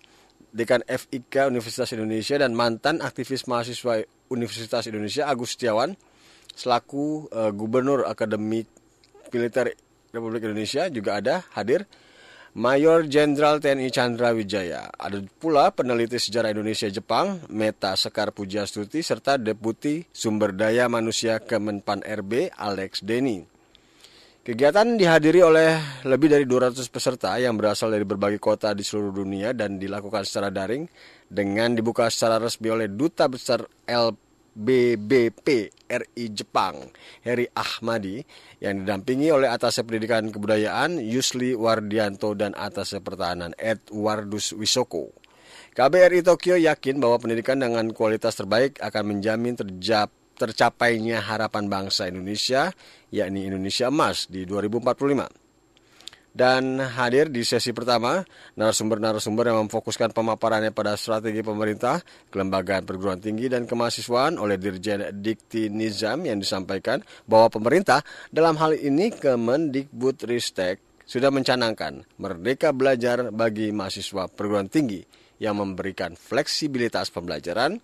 Dekan 0.52 0.84
FIK 0.84 1.48
Universitas 1.48 1.96
Indonesia 1.96 2.36
dan 2.36 2.52
mantan 2.58 3.00
aktivis 3.00 3.48
mahasiswa 3.48 4.04
Universitas 4.28 4.84
Indonesia 4.92 5.28
Agus 5.32 5.56
Setiawan 5.56 5.96
selaku 6.52 7.32
uh, 7.32 7.52
Gubernur 7.56 8.04
Akademik 8.04 8.68
Militer 9.32 9.72
Republik 10.12 10.44
Indonesia 10.44 10.92
juga 10.92 11.24
ada 11.24 11.48
hadir 11.56 11.88
Mayor 12.52 13.08
Jenderal 13.08 13.64
TNI 13.64 13.88
Chandra 13.96 14.36
Wijaya. 14.36 14.92
Ada 15.00 15.24
pula 15.40 15.72
peneliti 15.72 16.20
sejarah 16.20 16.52
Indonesia 16.52 16.92
Jepang 16.92 17.40
Meta 17.48 17.96
Sekar 17.96 18.36
Pujastuti 18.36 19.00
serta 19.00 19.40
Deputi 19.40 20.04
Sumber 20.12 20.52
Daya 20.52 20.92
Manusia 20.92 21.40
Kemenpan 21.40 22.04
RB 22.04 22.52
Alex 22.52 23.08
Denny. 23.08 23.51
Kegiatan 24.42 24.98
dihadiri 24.98 25.46
oleh 25.46 26.02
lebih 26.02 26.34
dari 26.34 26.50
200 26.50 26.74
peserta 26.90 27.38
yang 27.38 27.54
berasal 27.62 27.94
dari 27.94 28.02
berbagai 28.02 28.42
kota 28.42 28.74
di 28.74 28.82
seluruh 28.82 29.22
dunia 29.22 29.54
dan 29.54 29.78
dilakukan 29.78 30.26
secara 30.26 30.50
daring 30.50 30.90
dengan 31.30 31.78
dibuka 31.78 32.10
secara 32.10 32.42
resmi 32.42 32.74
oleh 32.74 32.90
Duta 32.90 33.30
Besar 33.30 33.62
LBBP 33.86 35.46
RI 35.86 36.26
Jepang, 36.34 36.90
Heri 37.22 37.46
Ahmadi, 37.54 38.18
yang 38.58 38.82
didampingi 38.82 39.30
oleh 39.30 39.46
Atas 39.46 39.78
Pendidikan 39.86 40.34
Kebudayaan 40.34 40.98
Yusli 40.98 41.54
Wardianto 41.54 42.34
dan 42.34 42.58
Atas 42.58 42.98
Pertahanan 42.98 43.54
Edwardus 43.62 44.58
Wisoko. 44.58 45.14
KBRI 45.78 46.26
Tokyo 46.26 46.58
yakin 46.58 46.98
bahwa 46.98 47.22
pendidikan 47.22 47.62
dengan 47.62 47.94
kualitas 47.94 48.34
terbaik 48.34 48.82
akan 48.82 49.04
menjamin 49.06 49.54
terjap, 49.54 50.10
tercapainya 50.42 51.22
harapan 51.22 51.70
bangsa 51.70 52.10
Indonesia, 52.10 52.74
yakni 53.14 53.46
Indonesia 53.46 53.94
Emas 53.94 54.26
di 54.26 54.50
2045. 54.50 55.30
Dan 56.32 56.80
hadir 56.80 57.28
di 57.28 57.44
sesi 57.44 57.76
pertama, 57.76 58.24
narasumber-narasumber 58.56 59.52
yang 59.52 59.68
memfokuskan 59.68 60.16
pemaparannya 60.16 60.72
pada 60.72 60.96
strategi 60.96 61.44
pemerintah, 61.44 62.00
kelembagaan 62.32 62.88
perguruan 62.88 63.20
tinggi 63.20 63.52
dan 63.52 63.68
kemahasiswaan 63.68 64.40
oleh 64.40 64.56
Dirjen 64.56 65.12
Dikti 65.20 65.68
Nizam 65.68 66.24
yang 66.24 66.40
disampaikan 66.40 67.04
bahwa 67.28 67.52
pemerintah 67.52 68.00
dalam 68.32 68.56
hal 68.64 68.80
ini 68.80 69.12
Kemendikbud 69.12 70.24
Ristek 70.24 70.80
sudah 71.04 71.28
mencanangkan 71.36 72.08
merdeka 72.16 72.72
belajar 72.72 73.36
bagi 73.36 73.76
mahasiswa 73.76 74.32
perguruan 74.32 74.72
tinggi 74.72 75.04
yang 75.44 75.60
memberikan 75.60 76.16
fleksibilitas 76.16 77.12
pembelajaran. 77.12 77.84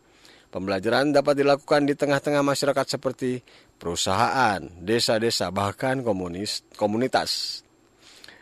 Pembelajaran 0.57 1.13
dapat 1.13 1.37
dilakukan 1.37 1.85
di 1.85 1.93
tengah-tengah 1.93 2.41
masyarakat 2.41 2.97
seperti 2.97 3.45
perusahaan, 3.77 4.57
desa-desa, 4.81 5.53
bahkan 5.53 6.01
komunis, 6.01 6.65
komunitas. 6.73 7.61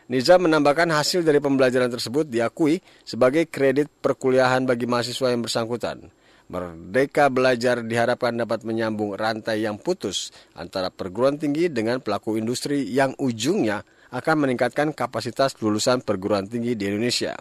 Nizam 0.08 0.48
menambahkan 0.48 0.88
hasil 0.96 1.20
dari 1.20 1.44
pembelajaran 1.44 1.92
tersebut 1.92 2.24
diakui 2.24 2.80
sebagai 3.04 3.44
kredit 3.52 3.92
perkuliahan 4.00 4.64
bagi 4.64 4.88
mahasiswa 4.88 5.28
yang 5.28 5.44
bersangkutan. 5.44 6.08
Merdeka 6.48 7.28
Belajar 7.28 7.84
diharapkan 7.84 8.32
dapat 8.32 8.64
menyambung 8.64 9.12
rantai 9.12 9.68
yang 9.68 9.76
putus 9.76 10.32
antara 10.56 10.88
perguruan 10.88 11.36
tinggi 11.36 11.68
dengan 11.68 12.00
pelaku 12.00 12.40
industri 12.40 12.88
yang 12.96 13.12
ujungnya 13.20 13.84
akan 14.08 14.48
meningkatkan 14.48 14.96
kapasitas 14.96 15.52
lulusan 15.60 16.00
perguruan 16.00 16.48
tinggi 16.48 16.80
di 16.80 16.88
Indonesia. 16.88 17.36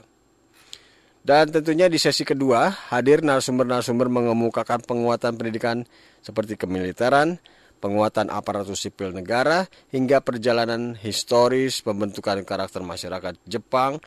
Dan 1.26 1.50
tentunya 1.50 1.90
di 1.90 1.98
sesi 1.98 2.22
kedua, 2.22 2.70
hadir 2.94 3.26
narasumber-narasumber 3.26 4.14
mengemukakan 4.14 4.78
penguatan 4.86 5.34
pendidikan 5.34 5.82
seperti 6.22 6.54
kemiliteran, 6.54 7.42
penguatan 7.82 8.30
aparatur 8.30 8.78
sipil 8.78 9.10
negara, 9.10 9.66
hingga 9.90 10.22
perjalanan 10.22 10.94
historis 10.94 11.82
pembentukan 11.82 12.46
karakter 12.46 12.86
masyarakat 12.86 13.42
Jepang, 13.50 13.98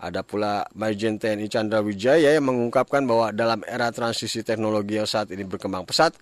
ada 0.00 0.24
pula 0.24 0.64
Majen 0.72 1.20
TNI 1.20 1.44
Chandra 1.52 1.84
Wijaya 1.84 2.32
yang 2.40 2.48
mengungkapkan 2.48 3.04
bahwa 3.04 3.36
dalam 3.36 3.60
era 3.68 3.92
transisi 3.92 4.40
teknologi 4.40 4.96
yang 4.96 5.04
saat 5.04 5.28
ini 5.28 5.44
berkembang 5.44 5.84
pesat, 5.84 6.16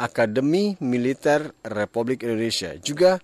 Akademi 0.00 0.80
Militer 0.80 1.52
Republik 1.60 2.24
Indonesia 2.24 2.72
juga 2.80 3.20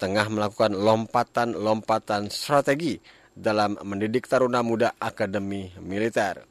tengah 0.00 0.32
melakukan 0.32 0.72
lompatan-lompatan 0.72 2.32
strategi 2.32 2.96
dalam 3.34 3.76
mendidik 3.82 4.30
taruna 4.30 4.62
muda 4.62 4.94
Akademi 4.96 5.74
Militer. 5.82 6.46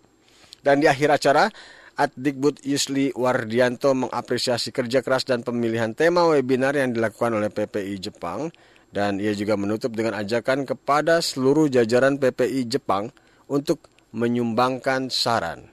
Dan 0.63 0.83
di 0.83 0.87
akhir 0.87 1.09
acara, 1.15 1.47
Adikbud 1.93 2.63
Yusli 2.67 3.11
Wardianto 3.15 3.95
mengapresiasi 3.95 4.75
kerja 4.75 4.99
keras 4.99 5.23
dan 5.23 5.45
pemilihan 5.45 5.95
tema 5.95 6.25
webinar 6.27 6.75
yang 6.75 6.91
dilakukan 6.91 7.37
oleh 7.37 7.53
PPI 7.53 8.11
Jepang 8.11 8.49
dan 8.93 9.17
ia 9.17 9.33
juga 9.33 9.57
menutup 9.57 9.93
dengan 9.93 10.17
ajakan 10.21 10.69
kepada 10.69 11.17
seluruh 11.21 11.69
jajaran 11.69 12.21
PPI 12.21 12.69
Jepang 12.69 13.09
untuk 13.49 13.89
menyumbangkan 14.13 15.09
saran, 15.09 15.69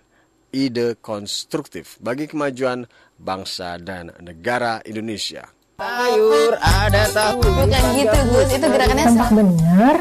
ide 0.53 0.97
konstruktif 1.01 2.01
bagi 2.01 2.25
kemajuan 2.25 2.89
bangsa 3.21 3.77
dan 3.77 4.13
negara 4.25 4.81
Indonesia. 4.89 5.45
Sayur 5.81 6.57
ada 6.61 7.05
tahu. 7.09 7.41
Bukan 7.41 7.85
gitu, 7.97 8.19
Gus. 8.33 8.49
Itu 8.53 8.67
gerakannya 8.69 9.05
Tempat 9.09 9.31
bener. 9.33 9.97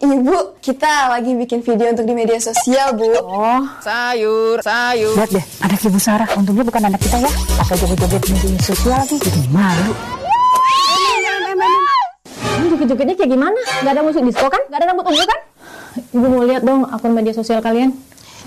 Ibu, 0.00 0.56
kita 0.64 1.12
lagi 1.12 1.36
bikin 1.36 1.60
video 1.60 1.92
untuk 1.92 2.08
di 2.08 2.16
media 2.16 2.40
sosial, 2.40 2.96
bu. 2.96 3.20
Oh, 3.20 3.60
sayur, 3.84 4.56
sayur. 4.64 5.12
Lihat 5.12 5.28
deh, 5.28 5.44
anak 5.60 5.76
ibu 5.76 6.00
Sarah. 6.00 6.24
Untungnya 6.40 6.64
bukan 6.64 6.88
anak 6.88 7.04
kita 7.04 7.20
ya. 7.20 7.28
Pakai 7.60 7.76
joget-joget 7.84 8.22
media 8.32 8.64
sosial 8.64 8.96
lagi. 8.96 9.20
Bikin 9.20 9.52
malu. 9.52 9.92
Ini 12.32 12.66
joget-jogetnya 12.72 13.12
kayak 13.12 13.28
gimana? 13.28 13.60
Gak 13.84 13.92
ada 13.92 14.00
musik 14.00 14.24
disco 14.24 14.48
kan? 14.48 14.62
Gak 14.72 14.80
ada 14.80 14.86
rambut 14.88 15.04
ungu 15.04 15.20
kan? 15.20 15.40
Ibu 16.16 16.26
mau 16.32 16.44
lihat 16.48 16.64
dong 16.64 16.88
akun 16.88 17.12
media 17.12 17.36
sosial 17.36 17.60
kalian. 17.60 17.92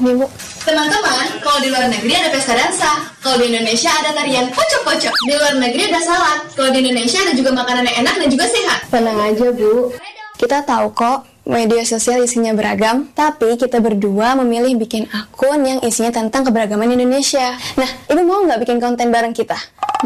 Nih, 0.02 0.13
bu. 0.18 0.26
Teman-teman, 0.66 1.38
kalau 1.38 1.62
di 1.62 1.70
luar 1.70 1.86
negeri 1.86 2.18
ada 2.18 2.34
pesta 2.34 2.58
dansa. 2.58 3.13
Kalau 3.22 3.38
di 3.38 3.54
Indonesia 3.54 3.94
ada 3.94 4.10
tarian 4.10 4.50
pocok-pocok. 4.50 5.13
Di 5.22 5.34
luar 5.38 5.54
negeri 5.62 5.86
ada 5.86 6.02
salad. 6.02 6.50
Kalau 6.58 6.74
di 6.74 6.82
Indonesia 6.82 7.22
ada 7.22 7.38
juga 7.38 7.54
makanan 7.54 7.86
yang 7.94 7.98
enak 8.10 8.16
dan 8.26 8.28
juga 8.34 8.46
sehat. 8.50 8.89
Tenang 8.89 9.22
aja, 9.22 9.54
bu. 9.54 9.94
Kita 10.34 10.66
tahu 10.66 10.89
kok 10.98 11.30
media 11.43 11.84
sosial 11.84 12.23
isinya 12.23 12.56
beragam, 12.56 13.12
tapi 13.12 13.60
kita 13.60 13.84
berdua 13.84 14.36
memilih 14.39 14.79
bikin 14.79 15.12
akun 15.12 15.60
yang 15.67 15.79
isinya 15.84 16.15
tentang 16.15 16.47
keberagaman 16.47 16.88
Indonesia. 16.95 17.60
Nah, 17.75 17.89
ibu 18.08 18.21
mau 18.23 18.43
nggak 18.47 18.63
bikin 18.63 18.79
konten 18.79 19.12
bareng 19.12 19.36
kita? 19.36 19.56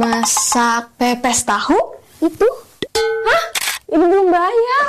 Masak 0.02 0.98
pepes 0.98 1.46
tahu? 1.46 1.78
Itu? 2.26 2.50
Hah? 2.98 3.44
Ibu 3.94 4.04
belum 4.04 4.28
bayar. 4.34 4.86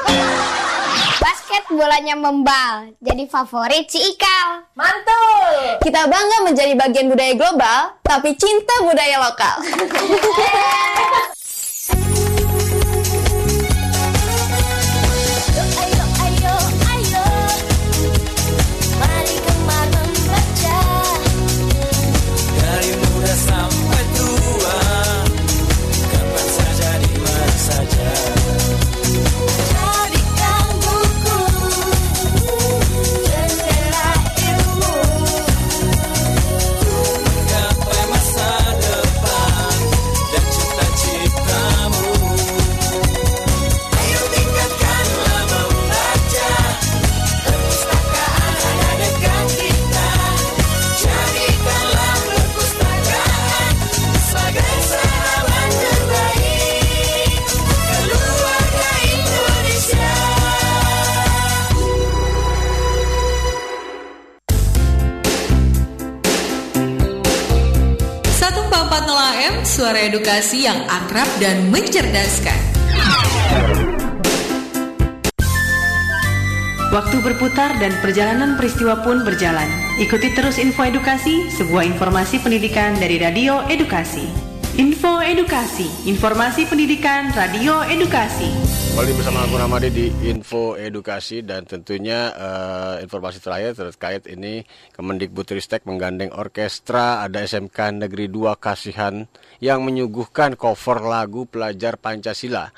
Basket 1.21 1.65
bolanya 1.69 2.17
membal, 2.17 2.97
jadi 2.99 3.29
favorit 3.29 3.85
si 3.93 4.01
Ikal. 4.01 4.65
Mantul! 4.73 5.79
Kita 5.85 6.09
bangga 6.09 6.39
menjadi 6.49 6.73
bagian 6.73 7.13
budaya 7.13 7.35
global, 7.37 7.81
tapi 8.01 8.33
cinta 8.41 8.75
budaya 8.83 9.21
lokal. 9.21 9.57
Edukasi 70.09 70.65
yang 70.65 70.89
akrab 70.89 71.29
dan 71.37 71.69
mencerdaskan. 71.69 72.57
Waktu 76.89 77.21
berputar 77.21 77.77
dan 77.77 77.93
perjalanan 78.01 78.57
peristiwa 78.57 79.05
pun 79.05 79.21
berjalan. 79.21 79.69
Ikuti 80.01 80.33
terus 80.33 80.57
info 80.57 80.89
edukasi, 80.89 81.53
sebuah 81.53 81.85
informasi 81.93 82.41
pendidikan 82.41 82.97
dari 82.97 83.21
Radio 83.21 83.61
Edukasi. 83.69 84.48
Info 84.79 85.19
Edukasi, 85.19 85.91
informasi 86.07 86.63
pendidikan 86.71 87.35
Radio 87.35 87.83
Edukasi. 87.83 88.47
Kembali 88.95 89.11
bersama 89.11 89.43
aku 89.43 89.59
Ramadi 89.59 89.91
di 89.91 90.07
Info 90.31 90.79
Edukasi 90.79 91.43
dan 91.43 91.67
tentunya 91.67 92.31
eh, 92.31 93.03
informasi 93.03 93.43
terakhir 93.43 93.75
terkait 93.75 94.31
ini 94.31 94.63
Kemendikbudristek 94.95 95.83
menggandeng 95.83 96.31
orkestra 96.31 97.27
ada 97.27 97.43
SMK 97.43 98.07
Negeri 98.07 98.31
2 98.31 98.55
Kasihan 98.55 99.27
yang 99.59 99.83
menyuguhkan 99.83 100.55
cover 100.55 101.03
lagu 101.03 101.51
pelajar 101.51 101.99
Pancasila 101.99 102.71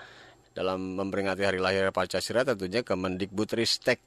dalam 0.57 0.97
memperingati 0.97 1.45
hari 1.45 1.61
lahir 1.61 1.93
Pancasila 1.93 2.49
tentunya 2.49 2.81
Kemendikbudristek 2.81 4.01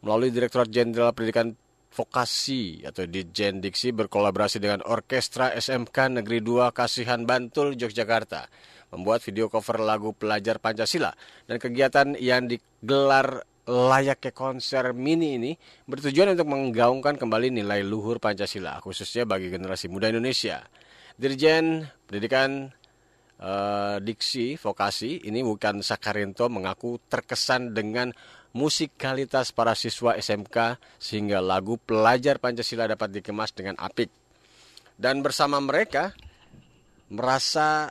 melalui 0.00 0.32
Direktorat 0.32 0.72
Jenderal 0.72 1.12
Pendidikan 1.12 1.52
Vokasi 1.90 2.86
atau 2.86 3.02
Dijen 3.02 3.58
Diksi 3.58 3.90
berkolaborasi 3.90 4.62
dengan 4.62 4.78
Orkestra 4.86 5.50
SMK 5.58 6.22
Negeri 6.22 6.38
2 6.38 6.70
Kasihan 6.70 7.26
Bantul 7.26 7.74
Yogyakarta 7.74 8.46
membuat 8.94 9.26
video 9.26 9.50
cover 9.50 9.82
lagu 9.82 10.14
pelajar 10.14 10.62
Pancasila 10.62 11.10
dan 11.50 11.58
kegiatan 11.58 12.14
yang 12.14 12.46
digelar 12.46 13.42
layaknya 13.66 14.30
konser 14.30 14.94
mini 14.94 15.38
ini 15.38 15.52
bertujuan 15.90 16.34
untuk 16.38 16.46
menggaungkan 16.50 17.18
kembali 17.18 17.58
nilai 17.58 17.82
luhur 17.82 18.22
Pancasila 18.22 18.78
khususnya 18.78 19.26
bagi 19.26 19.50
generasi 19.50 19.90
muda 19.90 20.10
Indonesia. 20.10 20.62
Dirjen 21.18 21.90
Pendidikan 22.06 22.70
eh, 23.38 23.96
Diksi 23.98 24.54
Vokasi 24.58 25.26
ini 25.26 25.42
bukan 25.42 25.82
Sakarinto 25.82 26.46
mengaku 26.46 27.02
terkesan 27.10 27.74
dengan 27.74 28.14
musikalitas 28.50 29.54
para 29.54 29.78
siswa 29.78 30.18
SMK 30.18 30.78
sehingga 30.98 31.38
lagu 31.38 31.78
pelajar 31.78 32.42
Pancasila 32.42 32.90
dapat 32.90 33.14
dikemas 33.14 33.54
dengan 33.54 33.78
apik. 33.78 34.10
Dan 35.00 35.24
bersama 35.24 35.62
mereka 35.62 36.12
merasa 37.10 37.90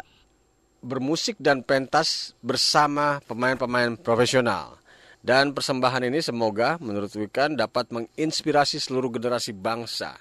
bermusik 0.80 1.36
dan 1.40 1.64
pentas 1.66 2.38
bersama 2.40 3.20
pemain-pemain 3.28 4.00
profesional. 4.00 4.80
Dan 5.20 5.52
persembahan 5.52 6.08
ini 6.08 6.24
semoga 6.24 6.80
menurut 6.80 7.12
Wikan 7.20 7.60
dapat 7.60 7.92
menginspirasi 7.92 8.80
seluruh 8.80 9.12
generasi 9.12 9.52
bangsa. 9.52 10.16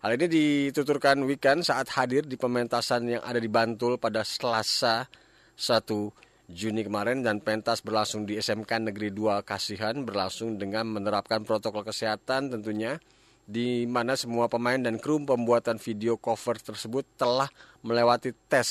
Hal 0.00 0.14
ini 0.16 0.30
dituturkan 0.30 1.18
Wikan 1.26 1.66
saat 1.66 1.90
hadir 1.98 2.22
di 2.22 2.38
pementasan 2.38 3.10
yang 3.10 3.22
ada 3.26 3.42
di 3.42 3.50
Bantul 3.50 3.98
pada 3.98 4.22
Selasa 4.22 5.10
1 5.58 6.29
Juni 6.50 6.82
kemarin 6.82 7.22
dan 7.22 7.38
pentas 7.38 7.78
berlangsung 7.78 8.26
di 8.26 8.34
SMK 8.34 8.90
Negeri 8.90 9.14
2 9.14 9.46
Kasihan 9.46 9.94
berlangsung 10.02 10.58
dengan 10.58 10.82
menerapkan 10.90 11.46
protokol 11.46 11.86
kesehatan 11.86 12.50
tentunya 12.50 12.98
di 13.46 13.86
mana 13.86 14.18
semua 14.18 14.50
pemain 14.50 14.78
dan 14.78 14.98
kru 14.98 15.22
pembuatan 15.22 15.78
video 15.78 16.18
cover 16.18 16.58
tersebut 16.58 17.06
telah 17.14 17.46
melewati 17.86 18.34
tes 18.50 18.66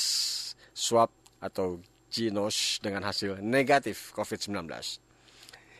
swab 0.76 1.08
atau 1.40 1.80
Ginos 2.12 2.84
dengan 2.84 3.08
hasil 3.08 3.40
negatif 3.40 4.12
COVID-19. 4.12 4.68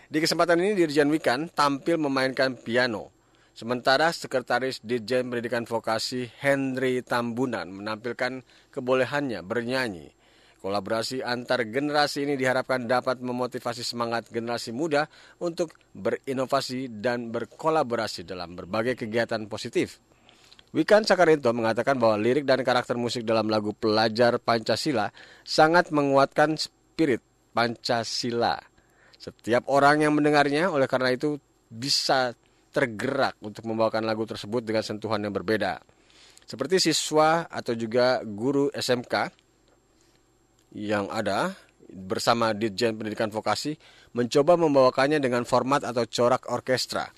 Di 0.08 0.18
kesempatan 0.24 0.56
ini 0.56 0.72
Dirjen 0.80 1.12
Wikan 1.12 1.52
tampil 1.52 2.00
memainkan 2.00 2.56
piano 2.56 3.12
Sementara 3.50 4.08
Sekretaris 4.08 4.80
Dirjen 4.80 5.28
Pendidikan 5.28 5.68
Vokasi 5.68 6.32
Henry 6.40 7.04
Tambunan 7.04 7.68
menampilkan 7.68 8.40
kebolehannya 8.72 9.44
bernyanyi. 9.44 10.16
Kolaborasi 10.60 11.24
antar 11.24 11.64
generasi 11.64 12.28
ini 12.28 12.36
diharapkan 12.36 12.84
dapat 12.84 13.24
memotivasi 13.24 13.80
semangat 13.80 14.28
generasi 14.28 14.76
muda 14.76 15.08
untuk 15.40 15.72
berinovasi 15.96 17.00
dan 17.00 17.32
berkolaborasi 17.32 18.28
dalam 18.28 18.52
berbagai 18.52 18.92
kegiatan 18.92 19.40
positif. 19.48 20.04
Wikan 20.76 21.08
Sakarinto 21.08 21.48
mengatakan 21.56 21.96
bahwa 21.96 22.20
lirik 22.20 22.44
dan 22.44 22.60
karakter 22.60 22.94
musik 22.94 23.24
dalam 23.24 23.48
lagu 23.48 23.72
Pelajar 23.72 24.36
Pancasila 24.36 25.08
sangat 25.42 25.88
menguatkan 25.96 26.60
spirit 26.60 27.24
Pancasila. 27.56 28.60
Setiap 29.16 29.64
orang 29.72 30.04
yang 30.04 30.12
mendengarnya 30.12 30.68
oleh 30.68 30.86
karena 30.86 31.10
itu 31.16 31.40
bisa 31.72 32.36
tergerak 32.70 33.34
untuk 33.42 33.66
membawakan 33.66 34.06
lagu 34.06 34.28
tersebut 34.28 34.60
dengan 34.60 34.84
sentuhan 34.84 35.24
yang 35.24 35.34
berbeda. 35.34 35.82
Seperti 36.46 36.78
siswa 36.78 37.48
atau 37.48 37.74
juga 37.74 38.22
guru 38.22 38.70
SMK 38.70 39.14
yang 40.74 41.10
ada 41.10 41.54
bersama 41.90 42.54
Ditjen 42.54 42.94
Pendidikan 42.94 43.34
Vokasi 43.34 43.74
mencoba 44.14 44.54
membawakannya 44.54 45.18
dengan 45.18 45.42
format 45.42 45.82
atau 45.82 46.06
corak 46.06 46.46
orkestra. 46.50 47.10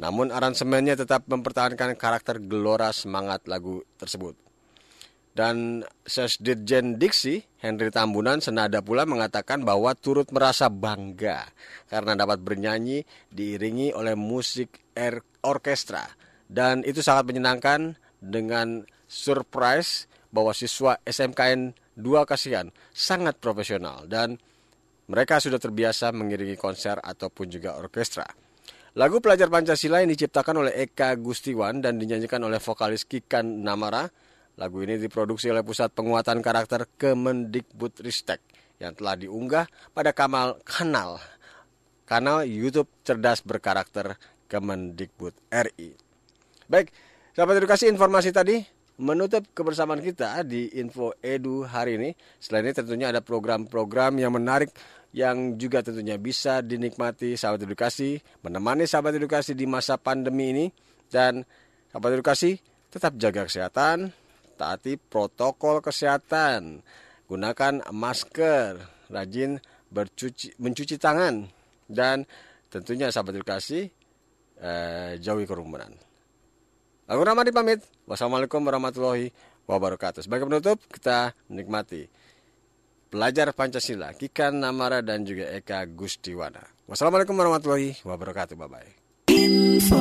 Namun 0.00 0.34
aransemennya 0.34 0.98
tetap 0.98 1.28
mempertahankan 1.30 1.94
karakter 1.94 2.42
gelora 2.42 2.90
semangat 2.90 3.46
lagu 3.46 3.84
tersebut. 4.00 4.34
Dan 5.34 5.82
Sesdirjen 6.06 6.94
Diksi, 6.94 7.42
Henry 7.58 7.90
Tambunan 7.90 8.38
senada 8.38 8.78
pula 8.78 9.02
mengatakan 9.02 9.66
bahwa 9.66 9.90
turut 9.98 10.30
merasa 10.30 10.70
bangga 10.70 11.50
karena 11.90 12.14
dapat 12.14 12.38
bernyanyi 12.38 13.02
diiringi 13.34 13.90
oleh 13.90 14.14
musik 14.14 14.78
er 14.94 15.26
orkestra. 15.42 16.06
Dan 16.46 16.86
itu 16.86 17.02
sangat 17.02 17.26
menyenangkan 17.26 17.98
dengan 18.22 18.86
surprise 19.10 20.06
bahwa 20.30 20.54
siswa 20.54 21.02
SMKN 21.02 21.74
2 21.94 22.26
Kasihan 22.26 22.70
sangat 22.90 23.38
profesional 23.38 24.06
dan 24.10 24.38
mereka 25.04 25.36
sudah 25.38 25.60
terbiasa 25.60 26.10
mengiringi 26.16 26.56
konser 26.56 26.96
ataupun 26.96 27.52
juga 27.52 27.76
orkestra. 27.76 28.24
Lagu 28.94 29.18
Pelajar 29.18 29.50
Pancasila 29.50 30.00
yang 30.00 30.10
diciptakan 30.14 30.64
oleh 30.64 30.72
Eka 30.86 31.18
Gustiwan 31.18 31.82
dan 31.82 31.98
dinyanyikan 31.98 32.38
oleh 32.46 32.62
vokalis 32.62 33.02
Kikan 33.04 33.66
Namara. 33.66 34.06
Lagu 34.54 34.78
ini 34.86 35.02
diproduksi 35.02 35.50
oleh 35.50 35.66
Pusat 35.66 35.98
Penguatan 35.98 36.38
Karakter 36.38 36.86
Kemendikbud 36.94 37.98
Ristek 38.06 38.38
yang 38.78 38.94
telah 38.94 39.18
diunggah 39.18 39.66
pada 39.90 40.14
kamal 40.14 40.62
kanal 40.62 41.18
kanal 42.06 42.46
YouTube 42.46 42.86
Cerdas 43.02 43.42
Berkarakter 43.42 44.14
Kemendikbud 44.46 45.34
RI. 45.50 45.98
Baik, 46.70 46.94
sahabat 47.34 47.58
edukasi 47.58 47.90
informasi 47.90 48.30
tadi 48.30 48.62
menutup 48.98 49.42
kebersamaan 49.50 49.98
kita 49.98 50.46
di 50.46 50.70
Info 50.78 51.14
Edu 51.18 51.66
hari 51.66 51.98
ini. 51.98 52.10
Selain 52.38 52.66
ini 52.66 52.74
tentunya 52.74 53.10
ada 53.10 53.18
program-program 53.18 54.18
yang 54.22 54.34
menarik 54.34 54.70
yang 55.14 55.54
juga 55.58 55.82
tentunya 55.82 56.18
bisa 56.18 56.58
dinikmati 56.62 57.38
sahabat 57.38 57.62
edukasi, 57.62 58.18
menemani 58.42 58.86
sahabat 58.86 59.14
edukasi 59.14 59.54
di 59.54 59.66
masa 59.66 59.94
pandemi 59.94 60.50
ini 60.50 60.66
dan 61.10 61.46
sahabat 61.90 62.18
edukasi 62.18 62.58
tetap 62.90 63.14
jaga 63.18 63.46
kesehatan, 63.46 64.10
taati 64.58 64.98
protokol 64.98 65.82
kesehatan, 65.82 66.82
gunakan 67.30 67.82
masker, 67.94 68.78
rajin 69.10 69.58
bercuci 69.90 70.58
mencuci 70.58 70.98
tangan 70.98 71.46
dan 71.86 72.26
tentunya 72.70 73.10
sahabat 73.14 73.38
edukasi 73.38 73.86
eh, 74.58 75.12
jauhi 75.22 75.46
kerumunan. 75.46 76.13
Aku 77.04 77.20
Ramadi 77.20 77.52
pamit. 77.52 77.84
Wassalamualaikum 78.08 78.64
warahmatullahi 78.64 79.28
wabarakatuh. 79.68 80.24
Sebagai 80.24 80.48
penutup, 80.48 80.80
kita 80.88 81.36
menikmati 81.52 82.08
pelajar 83.12 83.52
Pancasila, 83.52 84.16
Kikan 84.16 84.56
Namara 84.56 85.04
dan 85.04 85.22
juga 85.28 85.52
Eka 85.52 85.84
Gustiwana. 85.84 86.64
Wassalamualaikum 86.88 87.36
warahmatullahi 87.36 88.00
wabarakatuh. 88.02 88.56
Bye-bye. 88.56 88.90
Info 89.28 90.00